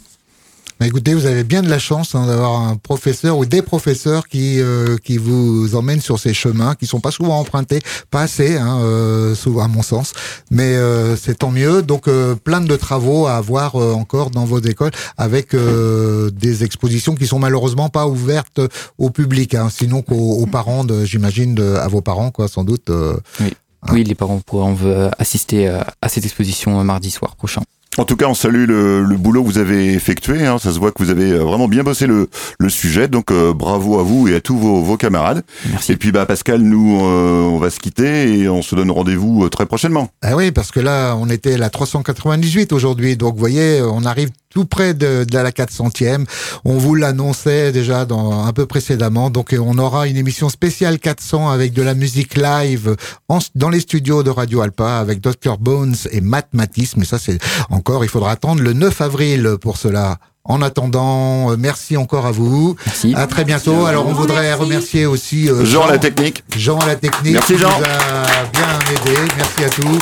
Bah, 0.80 0.88
écoutez, 0.88 1.14
vous 1.14 1.28
avez 1.28 1.43
bien 1.43 1.62
de 1.62 1.70
la 1.70 1.78
chance 1.78 2.16
hein, 2.16 2.26
d'avoir 2.26 2.59
un 2.62 2.76
professeur 2.76 3.38
ou 3.38 3.45
des 3.45 3.62
professeurs 3.62 4.28
qui 4.28 4.59
euh, 4.59 4.97
qui 4.97 5.20
vous 5.20 5.76
emmènent 5.76 6.01
sur 6.01 6.18
ces 6.18 6.34
chemins 6.34 6.74
qui 6.74 6.88
sont 6.88 6.99
pas 6.99 7.12
souvent 7.12 7.38
empruntés, 7.39 7.80
pas 8.09 8.22
assez, 8.24 8.57
hein, 8.57 8.80
euh, 8.82 9.36
souvent 9.36 9.64
à 9.64 9.68
mon 9.68 9.84
sens, 9.84 10.14
mais 10.49 10.76
euh, 10.76 11.16
c'est 11.16 11.38
tant 11.38 11.51
mieux. 11.51 11.84
Donc 11.84 12.07
euh, 12.07 12.34
plein 12.34 12.62
de 12.62 12.76
travaux 12.78 13.28
à 13.28 13.34
avoir 13.36 13.76
euh, 13.76 13.93
encore 13.93 14.32
dans 14.32 14.45
vos 14.45 14.59
écoles 14.59 14.89
avec 15.18 15.53
euh, 15.53 16.32
des 16.32 16.64
expositions 16.64 17.14
qui 17.14 17.28
sont 17.28 17.38
malheureusement 17.38 17.89
pas 17.89 18.07
ouvertes 18.07 18.59
au 18.97 19.12
public, 19.12 19.53
hein, 19.53 19.70
sinon 19.70 20.01
qu'aux 20.01 20.16
aux 20.41 20.47
parents, 20.47 20.84
de, 20.84 21.05
j'imagine, 21.05 21.53
de- 21.53 21.76
à 21.76 21.88
vos 21.89 22.01
parents 22.01 22.32
quoi, 22.32 22.47
sans 22.47 22.64
doute. 22.64 22.89
euh. 22.89 23.18
Oui. 23.39 23.53
Oui, 23.89 24.03
les 24.03 24.15
parents 24.15 24.39
pourront 24.39 24.77
euh, 24.84 25.09
assister 25.17 25.67
euh, 25.67 25.82
à 26.01 26.09
cette 26.09 26.23
exposition 26.23 26.79
euh, 26.79 26.84
mardi 26.84 27.09
soir 27.09 27.36
prochain. 27.36 27.61
En 27.97 28.05
tout 28.05 28.15
cas, 28.15 28.27
on 28.27 28.33
salue 28.33 28.65
le, 28.67 29.03
le 29.03 29.17
boulot 29.17 29.43
que 29.43 29.47
vous 29.49 29.57
avez 29.57 29.93
effectué. 29.93 30.45
Hein. 30.45 30.57
Ça 30.59 30.71
se 30.71 30.79
voit 30.79 30.91
que 30.93 31.03
vous 31.03 31.09
avez 31.09 31.31
euh, 31.33 31.39
vraiment 31.43 31.67
bien 31.67 31.83
bossé 31.83 32.07
le, 32.07 32.29
le 32.57 32.69
sujet. 32.69 33.09
Donc, 33.09 33.31
euh, 33.31 33.53
bravo 33.53 33.99
à 33.99 34.03
vous 34.03 34.29
et 34.29 34.35
à 34.35 34.39
tous 34.39 34.57
vos, 34.57 34.81
vos 34.81 34.95
camarades. 34.95 35.43
Merci. 35.69 35.91
Et 35.91 35.97
puis, 35.97 36.13
bah, 36.13 36.25
Pascal, 36.25 36.61
nous, 36.61 37.01
euh, 37.03 37.41
on 37.43 37.57
va 37.59 37.69
se 37.69 37.79
quitter 37.81 38.39
et 38.39 38.47
on 38.47 38.61
se 38.61 38.75
donne 38.75 38.91
rendez-vous 38.91 39.43
euh, 39.43 39.49
très 39.49 39.65
prochainement. 39.65 40.07
Ah 40.21 40.37
oui, 40.37 40.51
parce 40.51 40.71
que 40.71 40.79
là, 40.79 41.15
on 41.19 41.29
était 41.29 41.55
à 41.55 41.57
la 41.57 41.69
398 41.69 42.71
aujourd'hui. 42.71 43.17
Donc, 43.17 43.33
vous 43.33 43.39
voyez, 43.41 43.81
on 43.81 44.05
arrive 44.05 44.29
tout 44.53 44.65
près 44.65 44.93
de, 44.93 45.23
de 45.25 45.37
la 45.37 45.51
400e. 45.51 46.25
On 46.65 46.77
vous 46.77 46.95
l'annonçait 46.95 47.71
déjà 47.73 48.05
dans, 48.05 48.45
un 48.45 48.51
peu 48.53 48.65
précédemment. 48.65 49.29
Donc, 49.29 49.53
on 49.57 49.77
aura 49.77 50.07
une 50.07 50.17
émission 50.17 50.47
spéciale 50.49 50.97
400 50.99 51.49
avec 51.49 51.73
de 51.73 51.81
la 51.81 51.93
musique 51.93 52.35
live 52.37 52.95
en- 53.29 53.39
dans 53.55 53.69
les 53.69 53.79
studios 53.81 54.23
de 54.23 54.29
Radio 54.29 54.61
Alpa 54.61 54.97
avec 54.99 55.19
Dr. 55.21 55.57
Bones 55.57 55.95
et 56.11 56.19
Matt 56.21 56.47
Matisse. 56.53 56.95
Mais 56.97 57.05
ça, 57.05 57.17
c'est 57.19 57.37
encore, 57.82 58.05
il 58.05 58.09
faudra 58.09 58.29
attendre 58.29 58.61
le 58.61 58.73
9 58.73 59.01
avril 59.01 59.55
pour 59.59 59.77
cela. 59.77 60.17
En 60.43 60.61
attendant, 60.61 61.51
euh, 61.51 61.55
merci 61.57 61.97
encore 61.97 62.27
à 62.27 62.32
vous. 62.32 62.75
Merci. 62.86 63.15
À 63.15 63.25
très 63.25 63.43
bientôt. 63.43 63.86
Alors, 63.88 64.05
on 64.07 64.13
voudrait 64.13 64.53
remercier 64.53 65.07
aussi 65.07 65.49
euh, 65.49 65.65
Jean, 65.65 65.88
la 65.88 65.97
technique. 65.97 66.43
Jean 66.55 66.77
à 66.77 66.86
la 66.86 66.95
technique. 66.95 67.34
Merci, 67.34 67.53
qui 67.53 67.59
Jean. 67.59 67.69
nous 67.79 67.86
a 67.86 68.45
bien 68.53 68.79
aidé. 68.91 69.19
Merci 69.36 69.63
à 69.63 69.69
tous. 69.69 69.99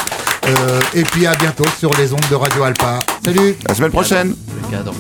Euh, 0.47 0.82
et 0.93 1.03
puis 1.03 1.25
à 1.25 1.36
bientôt 1.38 1.65
sur 1.80 1.91
les 1.97 2.11
ondes 2.11 2.27
de 2.30 2.36
Radio 2.36 2.63
Alpa. 2.63 2.99
Salut 3.23 3.55
À 3.65 3.69
la 3.69 3.75
semaine 3.75 3.91
prochaine. 3.91 4.36
Le 4.61 4.69
cadre. 4.77 4.93